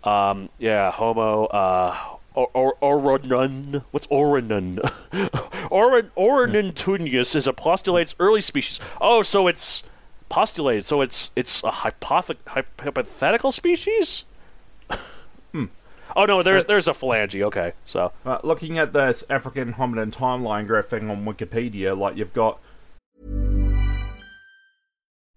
um, 0.03 0.49
yeah, 0.59 0.91
Homo. 0.91 1.45
Uh, 1.45 1.95
or, 2.33 2.47
or, 2.53 2.75
Oronun. 2.81 3.83
What's 3.91 4.07
Oronun? 4.07 4.77
Oron, 5.69 6.09
Oronuntunus 6.17 7.35
is 7.35 7.45
a 7.45 7.53
postulate's 7.53 8.15
early 8.19 8.39
species. 8.41 8.79
Oh, 9.01 9.21
so 9.21 9.47
it's 9.47 9.83
postulated. 10.29 10.85
So 10.85 11.01
it's 11.01 11.29
it's 11.35 11.61
a 11.63 11.71
hypoth- 11.71 12.37
hypothetical 12.79 13.51
species. 13.51 14.25
Hmm. 15.51 15.65
Oh 16.15 16.23
no, 16.23 16.41
there's 16.41 16.63
Uh, 16.63 16.67
there's 16.69 16.87
a 16.87 16.93
phalange. 16.93 17.41
Okay, 17.41 17.73
so 17.83 18.13
Uh, 18.25 18.37
looking 18.41 18.77
at 18.77 18.93
this 18.93 19.25
African 19.29 19.73
hominin 19.73 20.09
timeline 20.09 20.65
graph 20.65 20.85
thing 20.85 21.11
on 21.11 21.25
Wikipedia, 21.25 21.97
like 21.97 22.15
you've 22.15 22.31
got 22.33 22.59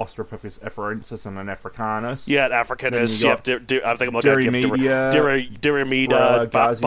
Australopithecus 0.00 0.60
afarensis, 0.60 1.26
and 1.26 1.38
an 1.38 1.48
africanus. 1.48 2.28
yeah, 2.28 2.46
Africanus. 2.48 3.22
Yep, 3.22 3.40
I 3.48 3.96
think 3.96 4.02
I'm 4.02 4.14
looking 4.14 4.30
at 4.30 5.12
Dir- 5.12 5.48
Deyiremeda, 5.60 6.50
Bragazzio, 6.50 6.80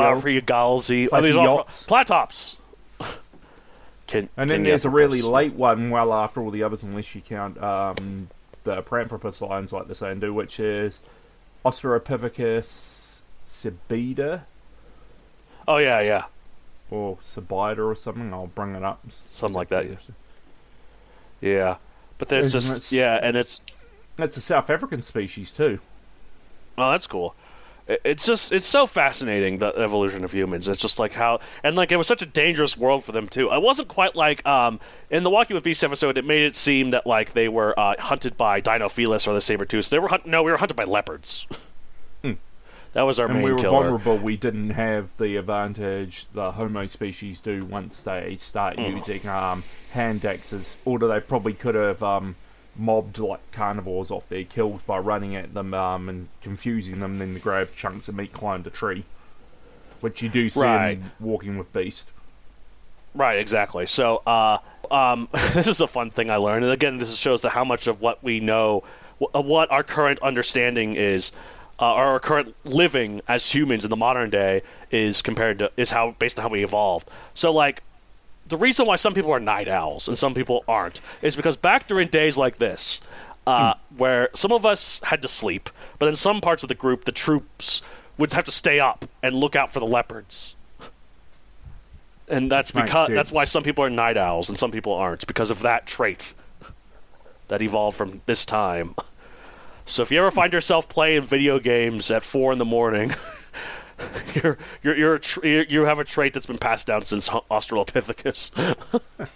Bahrelghazali. 0.44 1.10
Oh, 1.12 1.22
these 1.22 1.36
are 1.36 1.48
all. 1.48 1.64
Platyops. 1.66 2.56
Can, 4.08 4.30
And 4.38 4.50
then 4.50 4.64
there's 4.64 4.86
a 4.86 4.90
really 4.90 5.22
late 5.22 5.54
one, 5.54 5.90
well 5.90 6.14
after 6.14 6.42
all 6.42 6.52
the 6.52 6.64
others, 6.64 6.84
unless 6.84 7.14
you 7.16 7.22
count 7.22 7.62
um, 7.62 8.30
the 8.64 8.82
Paranthropus 8.84 9.46
lines 9.48 9.74
like 9.74 9.88
the 9.88 9.96
saying 9.96 10.20
do, 10.22 10.34
which 10.34 10.60
is 10.60 11.00
Australopithecus 11.66 13.22
sediba 13.46 14.42
Oh 15.68 15.78
yeah, 15.78 16.00
yeah. 16.02 16.26
or 16.90 17.18
sediba 17.18 17.78
or 17.80 17.96
something. 17.96 18.34
I'll 18.34 18.48
bring 18.48 18.76
it 18.76 18.84
up. 18.84 19.00
Something 19.10 19.56
like 19.56 19.70
that, 19.70 19.86
Yeah, 21.40 21.78
but 22.22 22.28
there's 22.30 22.54
Isn't 22.54 22.76
just 22.76 22.92
yeah, 22.92 23.20
and 23.20 23.36
it's 23.36 23.62
It's 24.20 24.38
a 24.38 24.42
South 24.42 24.70
African 24.70 25.02
species 25.02 25.50
too. 25.50 25.80
oh 26.78 26.92
that's 26.92 27.08
cool. 27.08 27.34
It's 27.88 28.28
just 28.28 28.52
it's 28.52 28.64
so 28.64 28.86
fascinating 28.86 29.58
the 29.58 29.76
evolution 29.76 30.24
of 30.24 30.32
humans. 30.32 30.70
It's 30.70 30.80
just 30.80 31.00
like 31.00 31.14
how 31.14 31.40
and 31.64 31.76
like 31.76 31.92
it 31.92 31.96
was 31.98 32.06
such 32.06 32.22
a 32.22 32.28
dangerous 32.28 32.78
world 32.78 33.04
for 33.04 33.12
them 33.12 33.28
too. 33.28 33.52
It 33.52 33.62
wasn't 33.64 33.88
quite 33.88 34.16
like 34.16 34.46
um 34.46 34.80
in 35.10 35.24
the 35.24 35.32
Walking 35.32 35.56
with 35.56 35.64
Beasts 35.64 35.84
episode. 35.84 36.16
It 36.16 36.24
made 36.24 36.44
it 36.44 36.54
seem 36.54 36.92
that 36.92 37.08
like 37.08 37.34
they 37.34 37.50
were 37.50 37.78
uh, 37.78 37.96
hunted 37.98 38.38
by 38.38 38.62
Dinofelis 38.62 39.28
or 39.28 39.34
the 39.34 39.42
saber 39.42 39.66
tooth. 39.66 39.90
They 39.90 39.98
were 39.98 40.10
hunt- 40.10 40.28
no, 40.28 40.44
we 40.44 40.52
were 40.52 40.58
hunted 40.58 40.76
by 40.76 40.84
leopards. 40.84 41.48
That 42.94 43.04
was 43.04 43.20
our 43.20 43.28
and 43.28 43.36
main 43.36 43.44
we 43.46 43.52
were 43.54 43.58
killer. 43.60 43.72
vulnerable. 43.84 44.18
We 44.18 44.36
didn't 44.36 44.72
have 44.72 45.16
the 45.18 45.38
advantage 45.38 46.26
the 46.34 46.52
Homo 46.52 46.86
species 46.88 47.40
do 47.40 47.64
once 47.66 48.04
they 48.04 48.36
start 48.38 48.76
Hmm. 48.78 48.98
using 48.98 49.28
um, 49.28 49.64
hand 49.94 50.26
axes. 50.26 50.76
Although 50.86 51.08
they 51.08 51.22
probably 51.22 51.54
could 51.54 51.76
have 51.76 52.04
um, 52.04 52.36
mobbed 52.76 53.18
like 53.18 53.40
carnivores 53.54 54.12
off 54.12 54.28
their 54.28 54.44
kills 54.44 54.82
by 54.82 54.98
running 54.98 55.36
at 55.38 55.54
them 55.54 55.74
um, 55.74 56.10
and 56.10 56.28
confusing 56.42 57.00
them, 57.00 57.18
then 57.20 57.34
to 57.36 57.40
grab 57.40 57.70
chunks 57.76 58.10
of 58.10 58.16
meat, 58.16 58.34
climb 58.34 58.64
the 58.64 58.70
tree, 58.70 59.06
which 60.02 60.22
you 60.22 60.28
do 60.28 60.50
see 60.50 60.60
Right. 60.60 60.92
in 61.00 61.12
Walking 61.22 61.58
with 61.58 61.72
Beast. 61.72 62.10
Right, 63.14 63.38
exactly. 63.40 63.86
So, 63.86 64.22
uh, 64.28 64.58
um, 64.90 65.30
this 65.54 65.68
is 65.68 65.80
a 65.80 65.88
fun 65.88 66.12
thing 66.12 66.30
I 66.30 66.36
learned, 66.38 66.64
and 66.66 66.74
again, 66.74 66.98
this 66.98 67.16
shows 67.18 67.44
how 67.44 67.64
much 67.64 67.88
of 67.88 68.02
what 68.02 68.22
we 68.24 68.40
know, 68.42 68.84
wh- 69.20 69.34
what 69.36 69.70
our 69.72 69.84
current 69.84 70.20
understanding 70.22 70.96
is, 70.96 71.32
uh, 71.82 71.86
our 71.86 72.20
current 72.20 72.56
living 72.64 73.22
as 73.28 73.54
humans 73.54 73.84
in 73.84 73.90
the 73.90 73.98
modern 73.98 74.30
day 74.30 74.62
is 74.92 75.22
compared 75.22 75.60
to 75.60 75.72
is 75.76 75.92
how 75.92 76.16
based 76.20 76.38
on 76.38 76.44
how 76.44 76.50
we 76.50 76.64
evolved. 76.64 77.10
So, 77.34 77.52
like, 77.52 77.82
the 78.48 78.58
reason 78.58 78.86
why 78.86 78.96
some 78.96 79.14
people 79.14 79.32
are 79.32 79.40
night 79.40 79.68
owls 79.68 80.08
and 80.08 80.18
some 80.18 80.34
people 80.34 80.64
aren't 80.68 81.02
is 81.22 81.36
because 81.36 81.58
back 81.58 81.88
during 81.88 82.08
days 82.08 82.38
like 82.38 82.60
this, 82.60 83.02
uh, 83.48 83.74
where 83.98 84.30
some 84.34 84.52
of 84.52 84.66
us 84.66 85.02
had 85.04 85.22
to 85.24 85.28
sleep, 85.28 85.70
but 86.00 86.08
in 86.08 86.16
some 86.16 86.40
parts 86.40 86.64
of 86.64 86.70
the 86.70 86.76
group, 86.76 87.06
the 87.06 87.12
troops 87.12 87.82
would 88.18 88.32
have 88.34 88.44
to 88.46 88.52
stay 88.52 88.80
up 88.80 89.06
and 89.24 89.36
look 89.36 89.56
out 89.56 89.72
for 89.72 89.80
the 89.80 89.86
leopards 89.86 90.56
and 92.32 92.50
that's 92.52 92.72
because 92.72 93.10
that's 93.10 93.32
why 93.32 93.44
some 93.44 93.62
people 93.62 93.84
are 93.84 93.90
night 93.90 94.18
owls 94.18 94.48
and 94.50 94.58
some 94.58 94.72
people 94.72 94.94
aren't 94.94 95.28
because 95.28 95.52
of 95.52 95.62
that 95.62 95.86
trait 95.86 96.34
that 97.50 97.62
evolved 97.62 97.98
from 97.98 98.22
this 98.26 98.46
time. 98.46 98.96
So 99.92 100.04
if 100.04 100.12
you 100.12 100.20
ever 100.20 100.32
find 100.32 100.54
yourself 100.54 100.88
playing 100.88 101.24
video 101.24 101.60
games 101.60 102.10
at 102.12 102.24
four 102.24 102.54
in 102.54 102.60
the 102.60 102.66
morning, 102.66 103.14
you're 104.34 104.58
you're 104.82 104.96
you're, 104.96 105.16
a 105.16 105.20
tr- 105.20 105.46
you 105.46 105.66
you 105.68 105.82
have 105.82 106.00
a 106.00 106.06
trait 106.06 106.34
that's 106.34 106.46
been 106.46 106.58
passed 106.58 106.88
down 106.88 107.02
since 107.02 107.28
Australopithecus. 107.30 108.52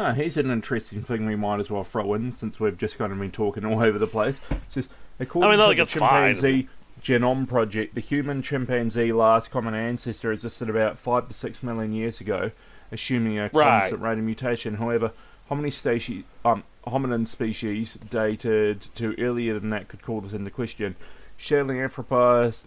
Ah, 0.00 0.12
here's 0.12 0.36
an 0.36 0.48
interesting 0.48 1.02
thing 1.02 1.26
we 1.26 1.34
might 1.34 1.58
as 1.58 1.72
well 1.72 1.82
throw 1.82 2.14
in 2.14 2.30
since 2.30 2.60
we've 2.60 2.78
just 2.78 2.96
kind 2.98 3.12
of 3.12 3.18
been 3.18 3.32
talking 3.32 3.64
all 3.64 3.82
over 3.82 3.98
the 3.98 4.06
place. 4.06 4.40
It 4.48 4.60
says, 4.68 4.88
according 5.18 5.48
I 5.48 5.50
mean, 5.50 5.58
to 5.58 5.66
like, 5.66 5.76
the 5.78 5.82
it's 5.82 5.92
fine. 5.92 6.34
chimpanzee 6.36 6.68
genome 7.02 7.48
project, 7.48 7.96
the 7.96 8.00
human 8.00 8.40
chimpanzee 8.40 9.10
last 9.12 9.50
common 9.50 9.74
ancestor 9.74 10.30
existed 10.30 10.70
about 10.70 10.98
five 10.98 11.26
to 11.26 11.34
six 11.34 11.64
million 11.64 11.92
years 11.92 12.20
ago, 12.20 12.52
assuming 12.92 13.40
a 13.40 13.50
Right. 13.52 13.80
constant 13.80 14.00
rate 14.00 14.18
of 14.18 14.24
mutation. 14.24 14.76
However, 14.76 15.10
hominin 15.50 15.72
species, 15.72 16.22
um, 16.44 16.62
hominin 16.90 17.26
species 17.26 17.94
dated 18.10 18.80
to 18.94 19.14
earlier 19.20 19.58
than 19.58 19.70
that 19.70 19.88
could 19.88 20.02
call 20.02 20.20
this 20.20 20.32
into 20.32 20.50
question. 20.50 20.96
Sahelanthropus 21.38 22.66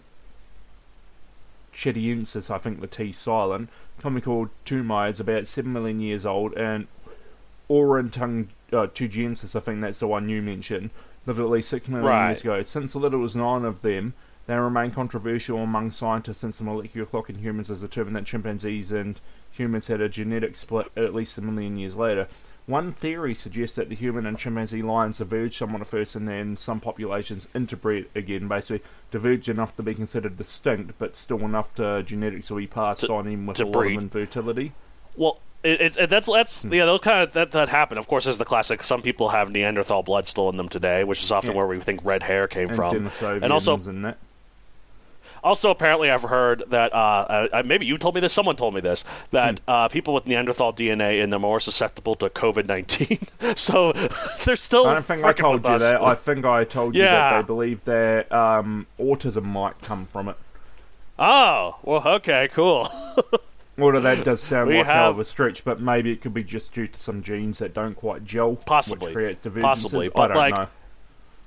tchadensis, 1.74 2.50
I 2.50 2.58
think 2.58 2.80
the 2.80 2.86
T 2.86 3.12
silent, 3.12 3.70
commonly 4.00 4.20
called 4.22 4.50
Toumaï, 4.64 5.12
is 5.12 5.20
about 5.20 5.46
7 5.46 5.72
million 5.72 6.00
years 6.00 6.26
old, 6.26 6.54
and 6.54 6.86
Orantung 7.70 8.48
uh, 8.72 8.86
Tugensis, 8.88 9.56
I 9.56 9.60
think 9.60 9.80
that's 9.80 10.00
the 10.00 10.06
one 10.06 10.28
you 10.28 10.42
mentioned, 10.42 10.90
lived 11.26 11.40
at 11.40 11.48
least 11.48 11.68
6 11.70 11.88
million 11.88 12.06
Right. 12.06 12.28
years 12.28 12.40
ago. 12.42 12.62
Since 12.62 12.94
little 12.94 13.20
was 13.20 13.36
known 13.36 13.64
of 13.64 13.82
them, 13.82 14.14
they 14.46 14.56
remain 14.56 14.90
controversial 14.90 15.58
among 15.58 15.92
scientists 15.92 16.38
since 16.38 16.58
the 16.58 16.64
molecular 16.64 17.06
clock 17.06 17.30
in 17.30 17.36
humans 17.36 17.68
has 17.68 17.80
determined 17.80 18.16
that 18.16 18.26
chimpanzees 18.26 18.90
and 18.92 19.20
humans 19.50 19.86
had 19.86 20.00
a 20.00 20.08
genetic 20.08 20.56
split 20.56 20.90
at 20.96 21.14
least 21.14 21.38
a 21.38 21.40
million 21.40 21.76
years 21.76 21.94
later. 21.96 22.26
One 22.66 22.92
theory 22.92 23.34
suggests 23.34 23.76
that 23.76 23.88
the 23.88 23.94
human 23.96 24.24
and 24.24 24.38
chimpanzee 24.38 24.82
lines 24.82 25.18
diverged 25.18 25.54
somewhat 25.54 25.80
at 25.80 25.88
first 25.88 26.14
and 26.14 26.28
then 26.28 26.56
some 26.56 26.78
populations 26.80 27.48
interbred 27.54 28.06
again, 28.14 28.46
basically 28.46 28.82
diverged 29.10 29.48
enough 29.48 29.74
to 29.76 29.82
be 29.82 29.94
considered 29.94 30.36
distinct, 30.36 30.94
but 30.98 31.16
still 31.16 31.40
enough 31.40 31.74
to 31.74 32.02
genetics 32.04 32.46
to 32.48 32.56
be 32.56 32.68
passed 32.68 33.00
To- 33.02 33.12
on 33.14 33.26
in 33.26 33.46
with 33.46 33.58
a 33.60 33.64
lot 33.64 33.72
breed. 33.72 33.96
of 33.96 34.02
infertility. 34.04 34.72
well, 35.16 35.40
it, 35.64 35.80
it's 35.80 35.96
it, 35.96 36.08
that's 36.10 36.26
that's 36.26 36.64
hmm. 36.64 36.72
yeah, 36.74 36.86
those 36.86 37.00
kind 37.00 37.22
of 37.22 37.32
that 37.34 37.52
that 37.52 37.68
happened. 37.68 37.98
Of 38.00 38.08
course, 38.08 38.24
there's 38.24 38.38
the 38.38 38.44
classic. 38.44 38.82
Some 38.82 39.00
people 39.00 39.28
have 39.28 39.48
Neanderthal 39.50 40.02
blood 40.02 40.26
still 40.26 40.48
in 40.48 40.56
them 40.56 40.68
today, 40.68 41.04
which 41.04 41.22
is 41.22 41.30
often 41.30 41.50
Yeah. 41.50 41.56
where 41.58 41.66
we 41.68 41.78
think 41.80 42.00
red 42.04 42.24
hair 42.24 42.48
came 42.48 42.68
And 42.68 42.76
from. 42.76 42.96
And 42.96 43.52
also, 43.52 43.78
and 43.78 44.04
that. 44.04 44.18
Also, 45.44 45.70
apparently, 45.70 46.08
I've 46.10 46.22
heard 46.22 46.62
that 46.68 46.92
uh, 46.94 47.48
uh, 47.52 47.62
maybe 47.64 47.84
you 47.84 47.98
told 47.98 48.14
me 48.14 48.20
this. 48.20 48.32
Someone 48.32 48.54
told 48.54 48.74
me 48.74 48.80
this 48.80 49.04
that 49.32 49.58
Hmm. 49.60 49.70
uh, 49.70 49.88
people 49.88 50.14
with 50.14 50.26
Neanderthal 50.26 50.72
DNA 50.72 51.20
in 51.22 51.30
them 51.30 51.44
are 51.44 51.48
more 51.48 51.60
susceptible 51.60 52.14
to 52.16 52.28
COVID 52.30 52.66
nineteen. 52.66 53.18
so 53.56 53.92
they're 54.44 54.54
still. 54.56 54.86
I 54.86 54.94
don't 54.94 55.04
think 55.04 55.24
I 55.24 55.32
told 55.32 55.64
you 55.64 55.70
us. 55.70 55.82
that. 55.82 56.00
I 56.00 56.14
think 56.14 56.44
I 56.44 56.62
told 56.64 56.94
you 56.94 57.02
that 57.02 57.40
they 57.40 57.46
believe 57.46 57.84
that 57.84 58.30
um, 58.32 58.86
autism 59.00 59.42
might 59.44 59.80
come 59.82 60.06
from 60.06 60.28
it. 60.28 60.36
Oh 61.18 61.76
well, 61.82 62.06
okay, 62.06 62.48
cool. 62.52 62.88
Although 63.78 64.00
that 64.00 64.22
does 64.24 64.40
sound 64.42 64.68
We 64.68 64.76
like 64.78 64.86
hell 64.86 65.10
of 65.10 65.16
have- 65.16 65.20
a 65.20 65.24
stretch, 65.24 65.64
but 65.64 65.80
maybe 65.80 66.12
it 66.12 66.20
could 66.20 66.34
be 66.34 66.44
just 66.44 66.72
due 66.74 66.86
to 66.86 67.00
some 67.00 67.22
genes 67.22 67.58
that 67.58 67.72
don't 67.74 67.94
quite 67.94 68.22
gel, 68.24 68.56
Possibly. 68.56 69.08
which 69.08 69.14
creates 69.14 69.42
divergences. 69.44 69.84
Possibly, 69.84 70.10
I 70.14 70.26
don't 70.28 70.36
like, 70.36 70.54
know. 70.54 70.66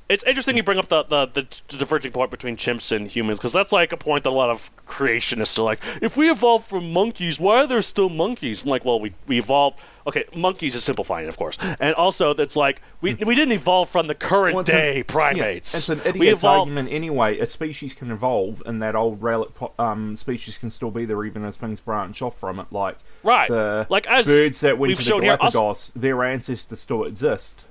It's 0.08 0.24
interesting 0.26 0.56
you 0.56 0.64
bring 0.64 0.78
up 0.78 0.88
the, 0.88 1.04
the, 1.04 1.26
the 1.28 1.78
diverging 1.78 2.12
point 2.12 2.30
between 2.30 2.56
chimps 2.58 2.96
and 2.96 3.08
humans 3.08 3.40
because 3.40 3.54
that's 3.54 3.72
like 3.72 3.92
a 3.92 3.98
point 3.98 4.24
that 4.24 4.30
a 4.30 4.32
lot 4.32 4.50
of 4.52 4.70
creationists 4.86 5.58
are 5.58 5.64
like, 5.64 5.80
if 6.02 6.16
we 6.16 6.30
evolved 6.30 6.68
from 6.68 6.94
monkeys, 6.94 7.40
why 7.40 7.58
are 7.64 7.68
there 7.68 7.82
still 7.82 8.10
monkeys? 8.10 8.62
And 8.64 8.70
like, 8.72 8.86
well, 8.86 9.00
we, 9.00 9.14
we 9.28 9.40
evolved. 9.40 9.80
Okay, 10.08 10.26
monkeys 10.36 10.76
is 10.76 10.84
simplifying, 10.84 11.28
of 11.28 11.36
course, 11.36 11.58
and 11.80 11.96
also 11.96 12.36
that's 12.36 12.56
like 12.56 12.80
we 13.02 13.16
we 13.16 13.34
didn't 13.34 13.54
evolve 13.54 13.90
from 13.90 14.06
the 14.06 14.14
current 14.14 14.54
Well, 14.54 14.64
day 14.64 14.98
Yeah, 14.98 15.04
primates. 15.08 15.74
it's 15.74 15.90
an 15.90 15.98
we 16.04 16.10
idiot's 16.28 16.42
evolved. 16.42 16.60
argument 16.70 16.90
anyway. 16.92 17.40
A 17.40 17.48
species 17.48 17.96
can 17.96 18.12
evolve, 18.12 18.62
and 18.68 18.80
that 18.84 18.96
old 18.96 19.24
relic 19.24 19.56
po- 19.56 19.74
um, 19.80 20.16
species 20.16 20.60
can 20.60 20.70
still 20.70 20.92
be 20.92 21.06
there 21.06 21.26
even 21.26 21.44
as 21.44 21.58
things 21.58 21.80
branch 21.80 22.22
off 22.22 22.38
from 22.40 22.60
it. 22.60 22.68
Like 22.70 23.00
Right. 23.24 23.50
the 23.50 23.88
Like, 23.90 24.06
as 24.06 24.28
birds 24.28 24.60
that 24.60 24.78
went 24.78 24.96
to 24.96 24.98
the 25.02 25.10
shown 25.10 25.24
here, 25.24 25.38
Galapagos, 25.38 25.92
their 25.96 26.24
ancestors 26.24 26.80
still 26.80 27.04
exist. 27.06 27.66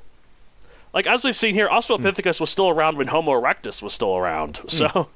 Like 0.95 1.09
as 1.09 1.25
we've 1.25 1.37
seen 1.37 1.55
here, 1.55 1.69
Australopithecus 1.69 2.41
was 2.41 2.51
still 2.51 2.69
around 2.69 2.97
when 2.97 3.09
Homo 3.09 3.33
erectus 3.33 3.83
was 3.83 3.93
still 3.93 4.17
around. 4.17 4.59
Hmm. 4.59 4.69
So 4.69 4.87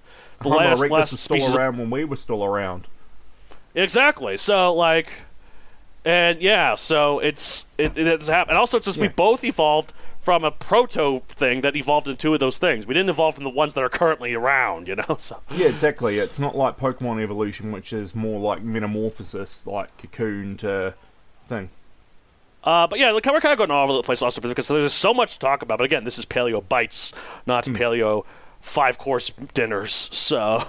the 0.43 0.49
Homo 0.51 0.57
last 0.57 0.83
erectus 0.83 0.91
last 0.91 1.13
was 1.13 1.21
still 1.21 1.57
around 1.57 1.79
when 1.79 1.89
we 1.89 2.05
were 2.05 2.17
still 2.17 2.45
around. 2.45 2.89
Exactly. 3.75 4.37
So 4.37 4.75
like, 4.75 5.09
and 6.05 6.43
yeah, 6.43 6.75
so 6.75 7.21
it's 7.21 7.67
it, 7.79 7.97
it's 7.97 8.29
happened. 8.29 8.53
And 8.53 8.59
also, 8.59 8.77
it's 8.77 8.87
just 8.87 8.99
we 8.99 9.09
both 9.09 9.45
evolved 9.45 9.93
from 10.19 10.43
a 10.43 10.51
proto 10.51 11.21
thing 11.29 11.61
that 11.61 11.77
evolved 11.77 12.09
into 12.09 12.21
two 12.21 12.35
of 12.35 12.41
those 12.41 12.59
things. 12.59 12.87
We 12.87 12.93
didn't 12.93 13.11
evolve 13.11 13.37
from 13.37 13.45
the 13.45 13.51
ones 13.51 13.75
that 13.75 13.85
are 13.85 13.89
currently 13.89 14.35
around. 14.35 14.89
You 14.89 14.97
know. 14.97 15.05
So 15.19 15.41
Yeah, 15.55 15.69
exactly. 15.69 16.19
It's 16.19 16.41
not 16.41 16.57
like 16.57 16.77
Pokemon 16.77 17.23
evolution, 17.23 17.71
which 17.71 17.93
is 17.93 18.17
more 18.17 18.41
like 18.41 18.63
metamorphosis, 18.63 19.67
like 19.67 19.97
cocoon 19.97 20.57
to 20.59 20.95
thing. 21.45 21.71
Uh, 22.65 22.87
but 22.87 22.99
yeah, 22.99 23.13
like, 23.13 23.25
we're 23.25 23.41
kind 23.41 23.53
of 23.53 23.59
going 23.59 23.71
all 23.71 23.85
over 23.85 23.95
the 23.95 24.03
place, 24.03 24.21
Australopithecus. 24.21 24.65
So 24.65 24.75
there's 24.75 24.93
so 24.93 25.15
much 25.15 25.35
to 25.35 25.39
talk 25.39 25.63
about. 25.63 25.79
But 25.79 25.85
again, 25.85 26.05
this 26.05 26.19
is 26.19 26.27
paleo 26.27 26.67
bites, 26.67 27.13
not 27.47 27.65
paleo 27.65 28.25
five 28.61 28.99
course 28.99 29.31
dinners. 29.55 30.09
So 30.13 30.65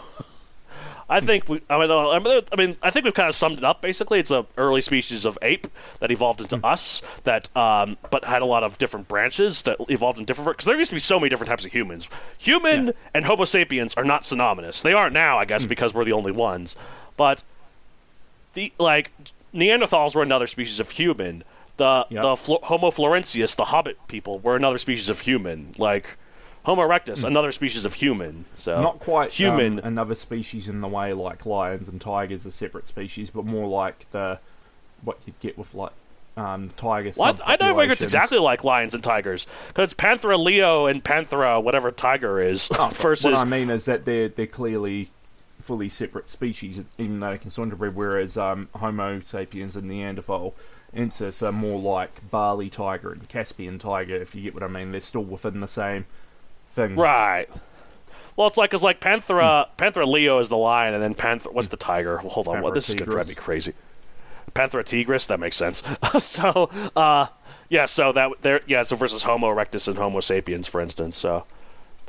I 1.09 1.19
think 1.19 1.49
we, 1.49 1.61
I 1.69 1.79
mean, 1.79 1.89
I 1.91 2.55
mean, 2.55 2.77
I 2.83 2.91
think 2.91 3.05
we've 3.05 3.13
kind 3.15 3.27
of 3.27 3.33
summed 3.33 3.57
it 3.57 3.63
up. 3.63 3.81
Basically, 3.81 4.19
it's 4.19 4.29
a 4.29 4.45
early 4.57 4.81
species 4.81 5.25
of 5.25 5.39
ape 5.41 5.67
that 5.99 6.11
evolved 6.11 6.39
into 6.39 6.65
us. 6.65 7.01
That, 7.23 7.55
um, 7.57 7.97
but 8.11 8.23
had 8.25 8.43
a 8.43 8.45
lot 8.45 8.63
of 8.63 8.77
different 8.77 9.07
branches 9.07 9.63
that 9.63 9.77
evolved 9.89 10.19
in 10.19 10.25
different. 10.25 10.51
Because 10.51 10.65
there 10.65 10.77
used 10.77 10.91
to 10.91 10.95
be 10.95 10.99
so 10.99 11.19
many 11.19 11.29
different 11.29 11.49
types 11.49 11.65
of 11.65 11.71
humans. 11.71 12.07
Human 12.37 12.93
and 13.13 13.25
Homo 13.25 13.45
sapiens 13.45 13.95
are 13.95 14.03
not 14.05 14.23
synonymous. 14.23 14.83
They 14.83 14.93
aren't 14.93 15.13
now, 15.13 15.39
I 15.39 15.45
guess, 15.45 15.65
because 15.65 15.95
we're 15.95 16.05
the 16.05 16.13
only 16.13 16.31
ones. 16.31 16.75
But 17.17 17.43
the 18.53 18.71
like 18.77 19.11
Neanderthals 19.53 20.15
were 20.15 20.21
another 20.21 20.45
species 20.45 20.79
of 20.79 20.91
human. 20.91 21.43
The 21.79 22.05
Yep. 22.09 22.21
the 22.21 22.35
Flo- 22.35 22.59
Homo 22.63 22.91
floresiensis, 22.91 23.55
the 23.55 23.65
Hobbit 23.65 23.97
people, 24.07 24.37
were 24.39 24.55
another 24.55 24.77
species 24.77 25.09
of 25.09 25.21
human. 25.21 25.71
Like 25.77 26.17
Homo 26.63 26.83
erectus, 26.87 27.23
another 27.23 27.51
species 27.51 27.85
of 27.85 27.95
human. 27.95 28.45
So 28.55 28.75
Hmm. 28.75 28.83
Not 28.83 28.99
quite 28.99 29.31
human. 29.31 29.79
um, 29.79 29.85
another 29.85 30.13
species 30.13 30.67
in 30.67 30.81
the 30.81 30.87
way 30.87 31.13
like 31.13 31.45
lions 31.45 31.87
and 31.87 31.99
tigers 31.99 32.45
are 32.45 32.51
separate 32.51 32.85
species, 32.85 33.29
but 33.31 33.45
more 33.45 33.67
like 33.67 34.09
the 34.11 34.39
what 35.01 35.17
you'd 35.25 35.39
get 35.39 35.57
with 35.57 35.73
like 35.73 35.93
um, 36.37 36.69
tiger 36.77 37.11
what? 37.15 37.41
I 37.45 37.55
don't 37.57 37.75
think 37.77 37.91
it's 37.91 38.01
exactly 38.01 38.37
like 38.39 38.63
lions 38.63 38.93
and 38.93 39.03
tigers 39.03 39.47
because 39.69 39.93
Panthera 39.93 40.37
leo 40.41 40.85
and 40.85 41.03
Panthera 41.03 41.61
whatever 41.61 41.91
tiger 41.91 42.39
is 42.41 42.69
versus 42.93 43.25
What 43.25 43.37
I 43.37 43.43
mean 43.45 43.69
is 43.69 43.85
that 43.85 44.05
they're 44.05 44.29
they're 44.29 44.45
clearly 44.47 45.09
fully 45.59 45.89
separate 45.89 46.29
species, 46.29 46.79
even 46.97 47.19
though 47.19 47.31
they 47.31 47.37
can 47.37 47.49
still 47.49 47.63
interbreed. 47.65 47.95
Whereas 47.95 48.37
um, 48.37 48.69
Homo 48.75 49.19
sapiens 49.21 49.75
and 49.75 49.87
Neanderthal 49.87 50.53
ensis 50.95 51.45
are 51.45 51.51
more 51.51 51.79
like 51.79 52.29
Bali 52.29 52.69
tiger 52.69 53.11
and 53.11 53.27
Caspian 53.27 53.79
tiger. 53.79 54.15
If 54.15 54.35
you 54.35 54.41
get 54.41 54.53
what 54.53 54.63
I 54.63 54.67
mean, 54.67 54.91
they're 54.91 54.99
still 54.99 55.23
within 55.23 55.59
the 55.59 55.67
same 55.67 56.05
thing. 56.69 56.95
right. 56.95 57.47
Well, 58.35 58.47
it's 58.47 58.55
like 58.55 58.73
it's 58.73 58.83
like 58.83 59.01
Panthera 59.01 59.67
Panthera 59.77 60.07
leo 60.07 60.39
is 60.39 60.47
the 60.47 60.55
lion, 60.55 60.93
and 60.93 61.03
then 61.03 61.13
Panther. 61.13 61.51
What's 61.51 61.67
the 61.67 61.75
tiger? 61.75 62.19
Well, 62.21 62.29
hold 62.29 62.47
on, 62.47 62.61
what? 62.61 62.71
Panthera 62.71 62.73
This 62.75 62.89
is 62.89 62.95
gonna 62.95 63.11
drive 63.11 63.27
me 63.27 63.35
crazy. 63.35 63.73
Panthera 64.53 64.85
tigris. 64.85 65.27
That 65.27 65.41
makes 65.41 65.57
sense. 65.57 65.83
so, 66.19 66.69
uh, 66.95 67.27
yeah. 67.67 67.85
So 67.85 68.13
that 68.13 68.31
there, 68.41 68.61
yeah. 68.65 68.83
So 68.83 68.95
versus 68.95 69.23
Homo 69.23 69.53
erectus 69.53 69.89
and 69.89 69.97
Homo 69.97 70.21
sapiens, 70.21 70.67
for 70.67 70.79
instance. 70.79 71.17
So, 71.17 71.45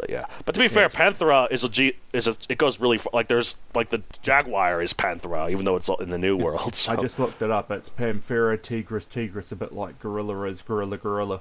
but 0.01 0.09
yeah. 0.09 0.25
But 0.47 0.55
to 0.55 0.61
be 0.61 0.69
fair, 0.69 0.89
Panthera 0.89 1.51
is 1.51 1.63
a 1.63 1.69
G. 1.69 1.93
Is 2.13 2.27
a. 2.27 2.35
It 2.49 2.57
goes 2.57 2.81
really 2.81 2.97
far, 2.97 3.11
like 3.13 3.29
there's 3.29 3.57
like 3.75 3.91
the 3.91 4.03
jaguar 4.23 4.81
is 4.81 4.95
Panthera, 4.95 5.51
even 5.51 5.65
though 5.67 5.77
it's 5.77 5.89
in 6.01 6.11
the 6.11 6.19
New 6.19 6.37
World. 6.37 6.75
So. 6.75 6.93
I 6.93 6.97
just 6.97 7.19
looked 7.19 7.43
it 7.43 7.51
up. 7.51 7.71
It's 7.71 7.91
Panthera 7.91 8.61
tigris 8.61 9.07
tigris, 9.07 9.53
a 9.53 9.57
bit 9.57 9.73
like 9.73 9.99
gorilla 10.01 10.45
is 10.45 10.63
gorilla 10.63 10.97
gorilla. 10.97 11.41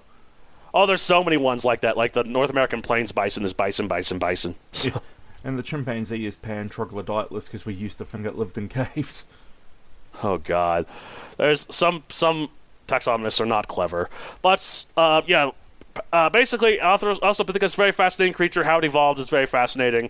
oh, 0.73 0.85
there's 0.85 1.01
so 1.01 1.23
many 1.23 1.37
ones 1.37 1.63
like 1.63 1.81
that. 1.81 1.95
Like 1.95 2.11
the 2.13 2.23
North 2.23 2.49
American 2.49 2.81
plains 2.81 3.11
bison 3.13 3.45
is 3.45 3.53
bison, 3.53 3.87
bison, 3.87 4.19
bison. 4.19 4.55
So, 4.73 5.01
And 5.43 5.57
the 5.57 5.63
chimpanzee 5.63 6.25
is 6.25 6.35
Pan 6.35 6.67
troglodytelus 6.67 7.45
because 7.45 7.65
we 7.65 7.73
used 7.73 7.97
to 7.99 8.05
think 8.05 8.25
it 8.25 8.37
lived 8.37 8.57
in 8.57 8.67
caves. 8.67 9.23
Oh 10.21 10.37
God, 10.37 10.85
there's 11.37 11.65
some 11.73 12.03
some 12.09 12.49
taxonomists 12.87 13.39
are 13.39 13.45
not 13.45 13.69
clever, 13.69 14.09
but 14.41 14.85
uh, 14.97 15.21
yeah, 15.27 15.51
uh, 16.11 16.29
basically, 16.29 16.77
Australopithecus 16.77 17.63
is 17.63 17.73
a 17.73 17.77
very 17.77 17.91
fascinating 17.91 18.33
creature. 18.33 18.63
How 18.63 18.77
it 18.77 18.85
evolved 18.85 19.19
is 19.19 19.29
very 19.29 19.45
fascinating. 19.45 20.09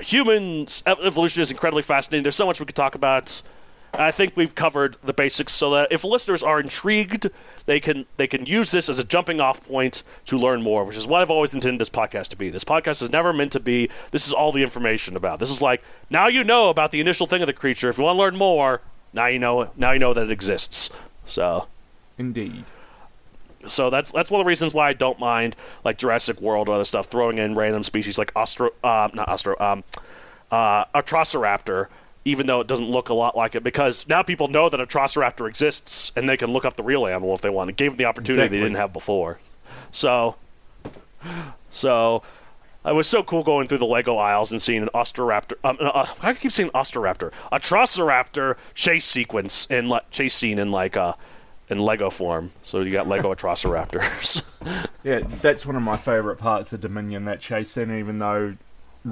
Humans 0.00 0.82
evolution 0.86 1.42
is 1.42 1.50
incredibly 1.50 1.82
fascinating. 1.82 2.22
There's 2.22 2.36
so 2.36 2.46
much 2.46 2.60
we 2.60 2.66
could 2.66 2.76
talk 2.76 2.94
about. 2.94 3.42
I 3.94 4.10
think 4.10 4.36
we've 4.36 4.54
covered 4.54 4.96
the 5.02 5.14
basics, 5.14 5.52
so 5.52 5.70
that 5.70 5.88
if 5.90 6.04
listeners 6.04 6.42
are 6.42 6.60
intrigued, 6.60 7.30
they 7.66 7.80
can 7.80 8.06
they 8.16 8.26
can 8.26 8.44
use 8.44 8.70
this 8.70 8.88
as 8.88 8.98
a 8.98 9.04
jumping 9.04 9.40
off 9.40 9.66
point 9.66 10.02
to 10.26 10.36
learn 10.36 10.62
more, 10.62 10.84
which 10.84 10.96
is 10.96 11.06
what 11.06 11.22
I've 11.22 11.30
always 11.30 11.54
intended 11.54 11.80
this 11.80 11.88
podcast 11.88 12.28
to 12.28 12.36
be. 12.36 12.50
This 12.50 12.64
podcast 12.64 13.02
is 13.02 13.10
never 13.10 13.32
meant 13.32 13.52
to 13.52 13.60
be. 13.60 13.88
This 14.10 14.26
is 14.26 14.32
all 14.32 14.52
the 14.52 14.62
information 14.62 15.16
about. 15.16 15.38
This 15.40 15.50
is 15.50 15.62
like 15.62 15.82
now 16.10 16.28
you 16.28 16.44
know 16.44 16.68
about 16.68 16.92
the 16.92 17.00
initial 17.00 17.26
thing 17.26 17.42
of 17.42 17.46
the 17.46 17.52
creature. 17.52 17.88
If 17.88 17.98
you 17.98 18.04
want 18.04 18.16
to 18.16 18.20
learn 18.20 18.36
more, 18.36 18.82
now 19.12 19.26
you 19.26 19.38
know. 19.38 19.70
Now 19.76 19.92
you 19.92 19.98
know 19.98 20.12
that 20.12 20.24
it 20.24 20.30
exists. 20.30 20.90
So 21.24 21.66
Indeed. 22.18 22.64
So 23.68 23.90
that's 23.90 24.12
that's 24.12 24.30
one 24.30 24.40
of 24.40 24.44
the 24.44 24.48
reasons 24.48 24.74
why 24.74 24.88
I 24.88 24.92
don't 24.92 25.18
mind 25.18 25.56
like 25.84 25.98
Jurassic 25.98 26.40
World 26.40 26.68
or 26.68 26.74
other 26.74 26.84
stuff 26.84 27.06
throwing 27.06 27.38
in 27.38 27.54
random 27.54 27.82
species 27.82 28.18
like 28.18 28.32
Ostro, 28.34 28.70
uh, 28.82 29.08
not 29.14 29.28
Ostro, 29.28 29.58
um, 29.60 29.84
uh, 30.50 30.84
Atrociraptor, 30.94 31.86
even 32.24 32.46
though 32.46 32.60
it 32.60 32.66
doesn't 32.66 32.90
look 32.90 33.08
a 33.08 33.14
lot 33.14 33.36
like 33.36 33.54
it, 33.54 33.62
because 33.62 34.08
now 34.08 34.22
people 34.22 34.48
know 34.48 34.68
that 34.68 34.80
Atrociraptor 34.80 35.48
exists 35.48 36.12
and 36.16 36.28
they 36.28 36.36
can 36.36 36.52
look 36.52 36.64
up 36.64 36.76
the 36.76 36.82
real 36.82 37.06
animal 37.06 37.34
if 37.34 37.40
they 37.40 37.50
want. 37.50 37.70
It 37.70 37.76
gave 37.76 37.92
them 37.92 37.98
the 37.98 38.04
opportunity 38.06 38.44
Exactly. 38.44 38.58
they 38.58 38.64
didn't 38.64 38.76
have 38.78 38.92
before. 38.92 39.38
So, 39.90 40.36
so. 41.70 42.22
It 42.84 42.94
was 42.94 43.08
so 43.08 43.22
cool 43.22 43.42
going 43.42 43.68
through 43.68 43.78
the 43.78 43.86
Lego 43.86 44.16
aisles 44.16 44.50
and 44.50 44.62
seeing 44.62 44.82
an 44.82 44.88
Ostroraptor. 44.94 45.54
Um, 45.62 45.76
uh, 45.78 46.06
I 46.22 46.32
keep 46.32 46.52
saying 46.52 46.70
Ostroraptor, 46.70 47.32
Atrociraptor 47.52 48.56
chase 48.72 49.04
sequence 49.04 49.66
in 49.68 49.88
like 49.88 50.10
chase 50.10 50.34
scene 50.34 50.58
in 50.58 50.70
like 50.70 50.96
uh, 50.96 51.12
in 51.70 51.78
Lego 51.78 52.10
form. 52.10 52.52
So 52.62 52.80
you 52.80 52.90
got 52.92 53.06
Lego 53.08 53.34
Atrociraptors. 53.34 54.44
Yeah, 55.04 55.20
that's 55.40 55.64
one 55.64 55.76
of 55.76 55.82
my 55.82 55.96
favourite 55.96 56.38
parts 56.38 56.72
of 56.72 56.80
Dominion, 56.80 57.24
that 57.26 57.40
chase 57.40 57.70
scene, 57.70 57.96
even 57.96 58.18
though 58.18 58.56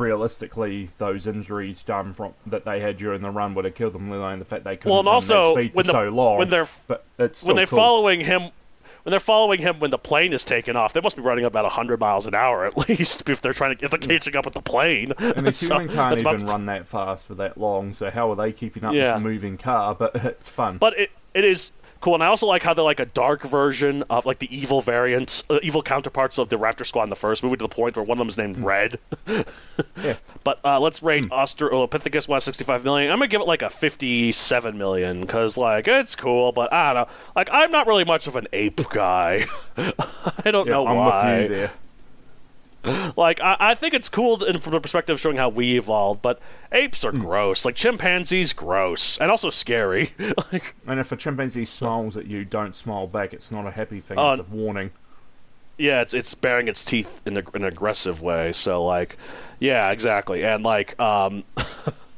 realistically 0.01 0.89
those 0.99 1.27
injuries 1.27 1.83
done 1.83 2.13
from 2.13 2.35
that 2.47 2.65
they 2.65 2.81
had 2.81 2.97
during 2.97 3.23
the 3.23 3.31
run 3.31 3.55
would 3.55 3.65
have 3.65 3.75
killed 3.75 3.93
them, 3.95 4.11
let 4.11 4.19
alone 4.19 4.39
the 4.39 4.45
fact 4.45 4.65
they 4.65 4.77
couldn't 4.77 4.91
Well, 4.91 5.01
and 5.01 5.09
also, 5.09 5.55
speed 5.55 5.75
when 5.75 5.85
for 5.85 5.93
the- 5.93 5.93
so 5.93 6.09
long. 6.11 6.39
when 6.39 6.51
they're- 6.51 6.69
but 6.89 7.05
it's 7.19 7.45
when 7.45 7.57
they're 7.57 7.67
cool. 7.67 7.79
following 7.79 8.21
him 8.21 8.51
when 9.05 9.13
they're 9.13 9.21
following 9.21 9.61
him 9.61 9.79
when 9.79 9.91
the 9.93 9.99
plane 9.99 10.33
is 10.33 10.45
taken 10.45 10.75
off, 10.75 10.93
they 10.93 11.01
must 11.01 11.15
be 11.15 11.23
running 11.23 11.45
about 11.45 11.65
100 11.65 12.01
miles 12.01 12.27
an 12.27 12.35
hour 12.35 12.67
at 12.67 12.77
least 12.89 13.29
if 13.31 13.41
they're 13.41 13.53
trying 13.53 13.77
to 13.77 13.85
if 13.85 13.91
they're 13.93 14.01
catching 14.01 14.35
up 14.37 14.45
with 14.45 14.55
the 14.55 14.61
plane. 14.61 15.13
And 15.19 15.47
the 15.47 15.53
So, 15.55 15.79
human 15.79 15.95
can't 15.95 16.19
even 16.21 16.47
run 16.47 16.67
that 16.67 16.89
fast 16.89 17.27
for 17.29 17.37
that 17.37 17.57
long, 17.57 17.93
so 17.93 18.11
how 18.11 18.31
are 18.33 18.37
they 18.37 18.51
keeping 18.53 18.85
up 18.85 18.93
Yeah. 18.93 19.15
with 19.15 19.23
a 19.23 19.25
moving 19.29 19.57
car? 19.59 19.95
But 19.95 20.17
it's 20.17 20.49
fun. 20.49 20.79
But 20.79 20.99
it 20.99 21.11
it 21.35 21.45
is 21.45 21.71
cool, 22.01 22.15
and 22.15 22.23
I 22.23 22.27
also 22.27 22.47
like 22.47 22.63
how 22.63 22.75
they're 22.75 22.85
like 22.85 23.01
a 23.01 23.07
dark 23.07 23.43
version 23.43 24.03
of 24.11 24.27
like 24.27 24.39
the 24.39 24.55
evil 24.57 24.81
variants, 24.83 25.43
uh, 25.51 25.59
evil 25.63 25.83
counterparts 25.83 26.39
of 26.39 26.49
the 26.49 26.57
Raptor 26.57 26.87
Squad 26.87 27.05
in 27.05 27.11
the 27.11 27.17
first 27.17 27.43
movie, 27.43 27.57
to 27.57 27.65
the 27.65 27.69
point 27.69 27.97
where 27.97 28.05
one 28.05 28.17
of 28.17 28.19
them 28.19 28.29
is 28.29 28.39
named 28.39 28.59
Red. 28.59 28.99
yeah. 30.03 30.17
But 30.45 30.61
uh, 30.65 30.79
let's 30.81 31.03
rate 31.03 31.25
Australopithecus 31.31 32.29
165 32.29 32.85
million. 32.85 33.11
I'm 33.11 33.19
gonna 33.19 33.29
give 33.29 33.41
it 33.41 33.47
like 33.47 33.63
a 33.63 33.71
57 33.71 34.79
million 34.79 35.21
because 35.23 35.57
like 35.57 35.89
it's 35.89 36.15
cool, 36.15 36.53
but 36.53 36.73
I 36.73 36.93
don't 36.93 37.09
know. 37.09 37.15
Like 37.35 37.49
I'm 37.53 37.71
not 37.73 37.87
really 37.87 38.05
much 38.05 38.27
of 38.27 38.37
an 38.37 38.47
ape 38.53 38.89
guy. 38.91 39.47
I 39.77 40.51
don't 40.51 40.67
Yeah, 40.67 40.75
know 40.75 40.87
I'm 40.87 40.97
why. 40.97 41.71
With 42.87 42.95
you 42.97 43.03
there. 43.03 43.13
Like 43.17 43.41
I, 43.41 43.57
I 43.61 43.75
think 43.75 43.95
it's 43.95 44.09
cool 44.09 44.43
in, 44.45 44.59
from 44.59 44.73
the 44.73 44.81
perspective 44.81 45.15
of 45.15 45.21
showing 45.21 45.37
how 45.37 45.49
we 45.49 45.77
evolved, 45.77 46.23
but 46.23 46.41
apes 46.73 47.05
are 47.05 47.13
gross. 47.13 47.65
Like 47.65 47.75
chimpanzees, 47.75 48.53
gross, 48.53 49.19
and 49.19 49.31
also 49.31 49.51
scary. 49.51 50.13
like 50.53 50.75
And 50.87 50.99
if 51.01 51.13
a 51.13 51.17
chimpanzee 51.17 51.65
smiles 51.65 52.17
at 52.17 52.27
you, 52.27 52.45
don't 52.45 52.75
smile 52.75 53.07
back. 53.07 53.35
It's 53.35 53.51
not 53.53 53.67
a 53.67 53.71
happy 53.71 54.01
thing. 54.01 54.19
Oh, 54.19 54.31
it's 54.33 54.41
a 54.41 54.45
warning. 54.45 54.91
yeah, 55.79 56.01
it's 56.01 56.15
it's 56.15 56.35
baring 56.35 56.69
its 56.69 56.85
teeth 56.85 57.21
in, 57.27 57.37
a, 57.37 57.41
in 57.55 57.63
an 57.63 57.65
aggressive 57.65 58.23
way. 58.23 58.53
So 58.53 58.85
like, 58.85 59.17
yeah, 59.61 59.91
exactly. 59.91 60.45
And 60.45 60.63
like, 60.65 60.99
um, 61.01 61.45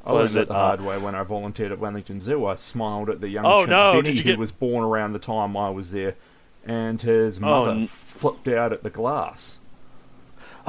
I 0.07 0.13
was 0.13 0.35
learned 0.37 0.45
it 0.45 0.49
the 0.49 0.55
uh, 0.55 0.67
hard 0.69 0.81
way 0.81 0.97
when 0.97 1.15
I 1.15 1.23
volunteered 1.23 1.73
at 1.73 1.79
Wellington 1.79 2.21
Zoo. 2.21 2.47
I 2.47 2.55
smiled 2.55 3.11
at 3.11 3.21
the 3.21 3.29
young 3.29 3.45
Oh, 3.45 3.61
chimp 3.61 3.71
no, 3.71 4.01
Benny, 4.03 4.17
who 4.17 4.23
get- 4.23 4.39
was 4.39 4.53
born 4.53 4.83
around 4.85 5.13
the 5.13 5.19
time 5.19 5.55
I 5.57 5.69
was 5.71 5.91
there, 5.91 6.15
and 6.65 7.01
his 7.03 7.39
Oh, 7.39 7.41
mother 7.43 7.71
n- 7.73 7.87
flipped 7.87 8.49
out 8.49 8.73
at 8.73 8.83
the 8.83 8.91
glass. 8.91 9.59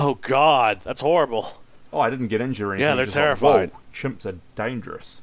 Oh 0.01 0.13
God, 0.15 0.79
that's 0.81 1.01
horrible. 1.01 1.57
Oh, 1.91 1.99
I 1.99 2.09
didn't 2.09 2.29
get 2.29 2.39
injured 2.39 2.67
or 2.69 2.73
anything. 2.73 2.87
Yeah, 2.89 2.95
they're 2.95 3.05
just 3.05 3.41
like. 3.41 3.71
Chimps 3.93 4.25
are 4.25 4.37
dangerous. 4.55 5.21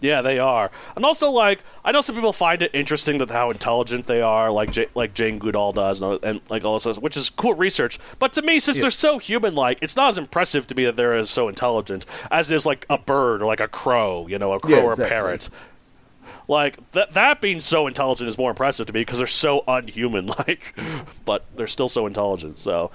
Yeah, 0.00 0.22
they 0.22 0.38
are. 0.38 0.70
And 0.94 1.04
also, 1.04 1.28
like, 1.30 1.62
I 1.84 1.90
know 1.92 2.00
some 2.00 2.14
people 2.14 2.32
find 2.32 2.62
it 2.62 2.70
interesting 2.72 3.18
that 3.18 3.30
how 3.30 3.50
intelligent 3.50 4.06
they 4.06 4.22
are, 4.22 4.50
like 4.52 4.70
J- 4.70 4.86
like 4.94 5.12
Jane 5.12 5.38
Goodall 5.40 5.72
does, 5.72 6.00
and, 6.00 6.18
and 6.22 6.40
like 6.48 6.64
all 6.64 6.78
this, 6.78 6.98
which 6.98 7.16
is 7.16 7.30
cool 7.30 7.54
research. 7.54 7.98
But 8.20 8.32
to 8.34 8.42
me, 8.42 8.60
since 8.60 8.76
Yeah. 8.78 8.82
they're 8.82 8.90
so 8.92 9.18
human-like, 9.18 9.78
it's 9.82 9.96
not 9.96 10.08
as 10.08 10.18
impressive 10.18 10.66
to 10.68 10.74
me 10.76 10.84
that 10.84 10.94
they're 10.96 11.14
as 11.16 11.28
so 11.28 11.48
intelligent 11.48 12.06
as 12.30 12.50
is 12.52 12.64
like 12.64 12.86
a 12.88 12.96
bird 12.96 13.42
or 13.42 13.46
like 13.46 13.60
a 13.60 13.68
crow, 13.68 14.26
you 14.28 14.38
know, 14.38 14.52
a 14.52 14.60
crow 14.60 14.76
Yeah, 14.76 14.82
or 14.84 14.90
exactly. 14.92 15.04
a 15.04 15.08
parrot. 15.08 15.48
Like 16.48 16.78
that 16.92 17.12
that 17.12 17.40
being 17.40 17.60
so 17.60 17.86
intelligent 17.86 18.28
is 18.28 18.38
more 18.38 18.50
impressive 18.50 18.86
to 18.86 18.92
me 18.92 19.00
because 19.02 19.18
they're 19.18 19.26
so 19.26 19.64
unhuman-like, 19.68 20.74
but 21.24 21.44
they're 21.56 21.66
still 21.66 21.88
so 21.88 22.06
intelligent. 22.06 22.58
So. 22.58 22.90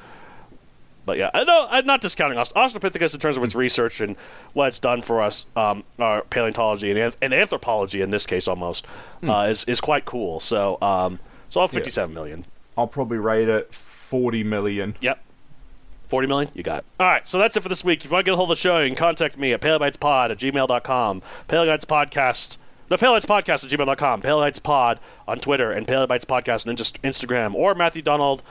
But 1.05 1.17
yeah, 1.17 1.29
I 1.33 1.43
know 1.43 1.67
I'm 1.69 1.85
not 1.85 2.01
discounting 2.01 2.37
Aust- 2.39 2.55
Australopithecus 2.55 3.13
in 3.13 3.19
terms 3.19 3.37
of 3.37 3.43
its 3.43 3.53
research 3.55 4.01
and 4.01 4.15
what 4.53 4.69
it's 4.69 4.79
done 4.79 5.01
for 5.01 5.21
us, 5.21 5.45
um, 5.55 5.83
our 5.99 6.23
paleontology 6.23 6.91
and, 6.99 7.15
and 7.21 7.33
anthropology 7.33 8.01
in 8.01 8.09
this 8.09 8.25
case 8.25 8.47
almost 8.47 8.85
uh, 9.23 9.45
is 9.49 9.63
is 9.65 9.79
quite 9.79 10.05
cool. 10.05 10.39
So, 10.39 10.81
um, 10.81 11.19
so 11.49 11.59
I'll 11.61 11.67
have 11.67 11.73
57 11.73 12.13
million. 12.13 12.45
I'll 12.77 12.87
probably 12.87 13.17
rate 13.19 13.47
it 13.47 13.73
40 13.73 14.43
million. 14.43 14.95
Yep. 14.99 15.19
40 16.07 16.27
million? 16.27 16.51
You 16.53 16.61
got 16.63 16.79
it. 16.79 16.85
All 16.99 17.07
right, 17.07 17.27
so 17.27 17.39
that's 17.39 17.57
it 17.57 17.63
for 17.63 17.69
this 17.69 17.83
week. 17.83 17.99
If 17.99 18.05
you 18.05 18.11
want 18.11 18.25
to 18.25 18.29
get 18.29 18.33
a 18.33 18.37
hold 18.37 18.51
of 18.51 18.57
the 18.57 18.61
show, 18.61 18.79
you 18.79 18.89
can 18.89 18.95
contact 18.95 19.37
me 19.37 19.53
at 19.53 19.61
paleobytespod 19.61 20.29
at 20.31 20.37
gmail.com. 20.37 21.21
Paleobytespodcast. 21.47 22.57
No, 22.91 22.97
Paleobytespodcast 22.97 23.65
at 23.65 23.71
gmail.com. 23.79 24.21
Paleobytespod 24.21 24.99
on 25.27 25.39
Twitter 25.39 25.71
and 25.71 25.87
Paleobytespodcast 25.87 26.67
on 26.67 26.71
Inst- 26.71 27.01
Instagram. 27.01 27.55
Or 27.55 27.73
Matthew 27.73 28.01
Donald, 28.03 28.43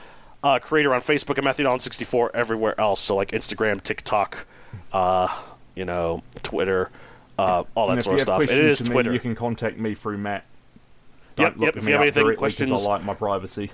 uh, 0.45 0.59
creator 0.59 0.93
on 0.93 1.01
Facebook, 1.01 1.37
and 1.37 1.43
Matthew 1.43 1.65
Donald64 1.65 2.29
everywhere 2.35 2.79
else. 2.79 3.01
So, 3.01 3.15
like 3.15 3.31
Instagram, 3.31 3.81
TikTok, 3.81 4.45
uh, 4.93 5.27
you 5.73 5.85
know, 5.85 6.21
Twitter, 6.43 6.91
uh, 7.39 7.63
all 7.73 7.87
that 7.87 7.93
and 7.93 8.03
sort 8.03 8.17
of 8.17 8.21
stuff. 8.21 8.43
It 8.43 8.51
is 8.51 8.83
me, 8.83 8.89
Twitter. 8.89 9.11
you 9.11 9.19
can 9.19 9.33
contact 9.33 9.79
me 9.79 9.95
through 9.95 10.19
Matt. 10.19 10.45
Yep, 11.35 11.35
Don't 11.35 11.59
look 11.59 11.65
yep, 11.65 11.77
if 11.77 11.87
you 11.87 11.93
have 11.93 12.01
anything, 12.03 12.35
questions- 12.35 12.71
I 12.71 12.75
like 12.75 13.03
my 13.03 13.15
privacy. 13.15 13.71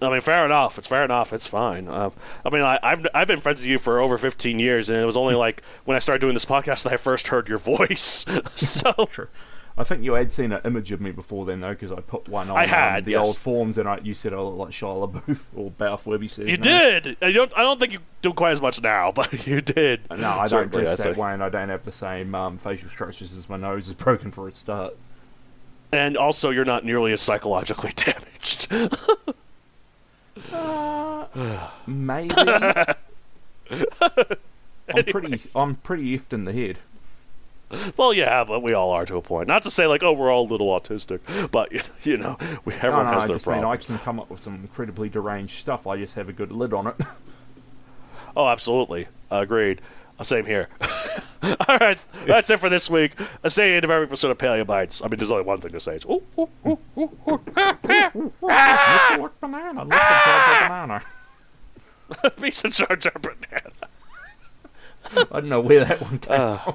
I 0.00 0.10
mean, 0.10 0.20
fair 0.20 0.44
enough. 0.44 0.78
It's 0.78 0.86
fair 0.86 1.04
enough. 1.04 1.32
It's 1.32 1.46
fine. 1.46 1.88
Uh, 1.88 2.10
I 2.44 2.50
mean, 2.50 2.62
I, 2.62 2.78
I've 2.82 3.04
I've 3.14 3.26
been 3.26 3.40
friends 3.40 3.60
with 3.60 3.66
you 3.66 3.78
for 3.78 3.98
over 3.98 4.16
15 4.16 4.58
years, 4.60 4.90
and 4.90 5.00
it 5.00 5.04
was 5.06 5.16
only 5.16 5.34
like 5.46 5.62
when 5.86 5.96
I 5.96 6.00
started 6.00 6.20
doing 6.20 6.34
this 6.34 6.44
podcast 6.44 6.84
that 6.84 6.92
I 6.92 6.98
first 6.98 7.28
heard 7.28 7.48
your 7.48 7.58
voice. 7.58 8.26
so 8.56 9.08
I 9.78 9.84
think 9.84 10.02
you 10.02 10.14
had 10.14 10.32
seen 10.32 10.50
an 10.50 10.60
image 10.64 10.90
of 10.90 11.00
me 11.00 11.12
before 11.12 11.46
then, 11.46 11.60
though, 11.60 11.70
because 11.70 11.92
I 11.92 12.00
put 12.00 12.28
one 12.28 12.50
on 12.50 12.56
I 12.56 12.96
um, 12.96 13.04
the 13.04 13.12
yes. 13.12 13.24
old 13.24 13.38
forms, 13.38 13.78
and 13.78 13.88
I, 13.88 14.00
you 14.02 14.12
said 14.12 14.34
I 14.34 14.40
look 14.40 14.56
like 14.56 14.70
Shia 14.70 15.08
LaBeouf 15.08 15.44
or 15.56 15.70
Balf 15.70 16.04
Webby 16.04 16.26
says. 16.26 16.46
you 16.46 16.56
did. 16.56 17.16
I 17.22 17.30
don't. 17.30 17.52
I 17.56 17.62
don't 17.62 17.78
think 17.78 17.92
you 17.92 18.00
do 18.20 18.32
quite 18.32 18.50
as 18.50 18.60
much 18.60 18.82
now, 18.82 19.12
but 19.14 19.46
you 19.46 19.60
did. 19.60 20.00
No, 20.10 20.16
I 20.16 20.48
don't 20.48 20.72
Certainly, 20.72 20.84
dress 20.84 20.96
that 20.96 21.16
way, 21.16 21.32
and 21.32 21.44
I 21.44 21.48
don't 21.48 21.68
have 21.68 21.84
the 21.84 21.92
same 21.92 22.34
um, 22.34 22.58
facial 22.58 22.88
structures 22.88 23.36
as 23.36 23.48
my 23.48 23.56
nose 23.56 23.86
is 23.86 23.94
broken 23.94 24.32
for 24.32 24.48
a 24.48 24.52
start. 24.52 24.96
And 25.92 26.16
also, 26.16 26.50
you're 26.50 26.64
not 26.64 26.84
nearly 26.84 27.12
as 27.12 27.20
psychologically 27.20 27.92
damaged. 27.96 28.68
Maybe. 31.86 32.34
I'm 34.92 35.04
pretty. 35.04 35.40
I'm 35.54 35.76
pretty 35.76 36.18
effed 36.18 36.32
in 36.32 36.46
the 36.46 36.52
head. 36.52 36.80
Well, 37.96 38.14
yeah, 38.14 38.44
but 38.44 38.62
we 38.62 38.72
all 38.72 38.92
are 38.92 39.04
to 39.04 39.16
a 39.16 39.22
point. 39.22 39.46
Not 39.46 39.62
to 39.64 39.70
say 39.70 39.86
like, 39.86 40.02
oh, 40.02 40.12
we're 40.14 40.32
all 40.32 40.44
a 40.46 40.50
little 40.50 40.68
autistic, 40.68 41.20
but 41.50 41.70
you 42.06 42.16
know, 42.16 42.38
we 42.64 42.72
everyone 42.74 43.06
no, 43.06 43.12
has 43.12 43.24
I 43.30 43.36
their 43.36 43.56
mean 43.56 43.64
I 43.64 43.76
can 43.76 43.98
come 43.98 44.18
up 44.18 44.30
with 44.30 44.40
some 44.40 44.54
incredibly 44.54 45.08
deranged 45.10 45.58
stuff. 45.58 45.86
I 45.86 45.98
just 45.98 46.14
have 46.14 46.28
a 46.28 46.32
good 46.32 46.50
lid 46.50 46.72
on 46.72 46.86
it. 46.86 46.94
Oh, 48.36 48.46
absolutely. 48.48 49.08
Agreed. 49.30 49.80
Uh, 50.18 50.24
Same 50.24 50.46
here. 50.46 50.68
All 51.68 51.76
right, 51.78 51.98
that's 52.26 52.50
it 52.50 52.58
for 52.58 52.68
this 52.68 52.88
week. 52.90 53.12
I 53.44 53.48
say 53.48 53.74
end 53.74 53.84
of 53.84 53.90
every 53.90 54.06
episode 54.06 54.30
of 54.30 54.38
Paleo 54.38 54.64
Bytes. 54.64 55.04
I 55.04 55.08
mean, 55.08 55.18
there's 55.18 55.30
only 55.30 55.44
one 55.44 55.60
thing 55.60 55.72
to 55.72 55.80
say. 55.80 55.94
It's 55.96 56.04
ooh, 56.06 56.22
ooh, 56.38 56.48
ooh, 56.66 56.78
ooh, 56.96 57.10
ooh. 57.28 57.40
Listen 57.56 59.22
like 59.22 59.40
banana. 59.40 59.84
Listen 59.84 59.88
banana. 59.88 61.02
Piece 62.40 62.64
of 62.64 62.72
Jar 62.72 62.96
Jar 62.96 63.12
banana. 63.20 63.70
I 65.30 65.40
don't 65.40 65.48
know 65.48 65.60
where 65.60 65.84
that 65.84 66.00
one 66.00 66.18
came 66.18 66.40
Uh. 66.40 66.56
from. 66.58 66.74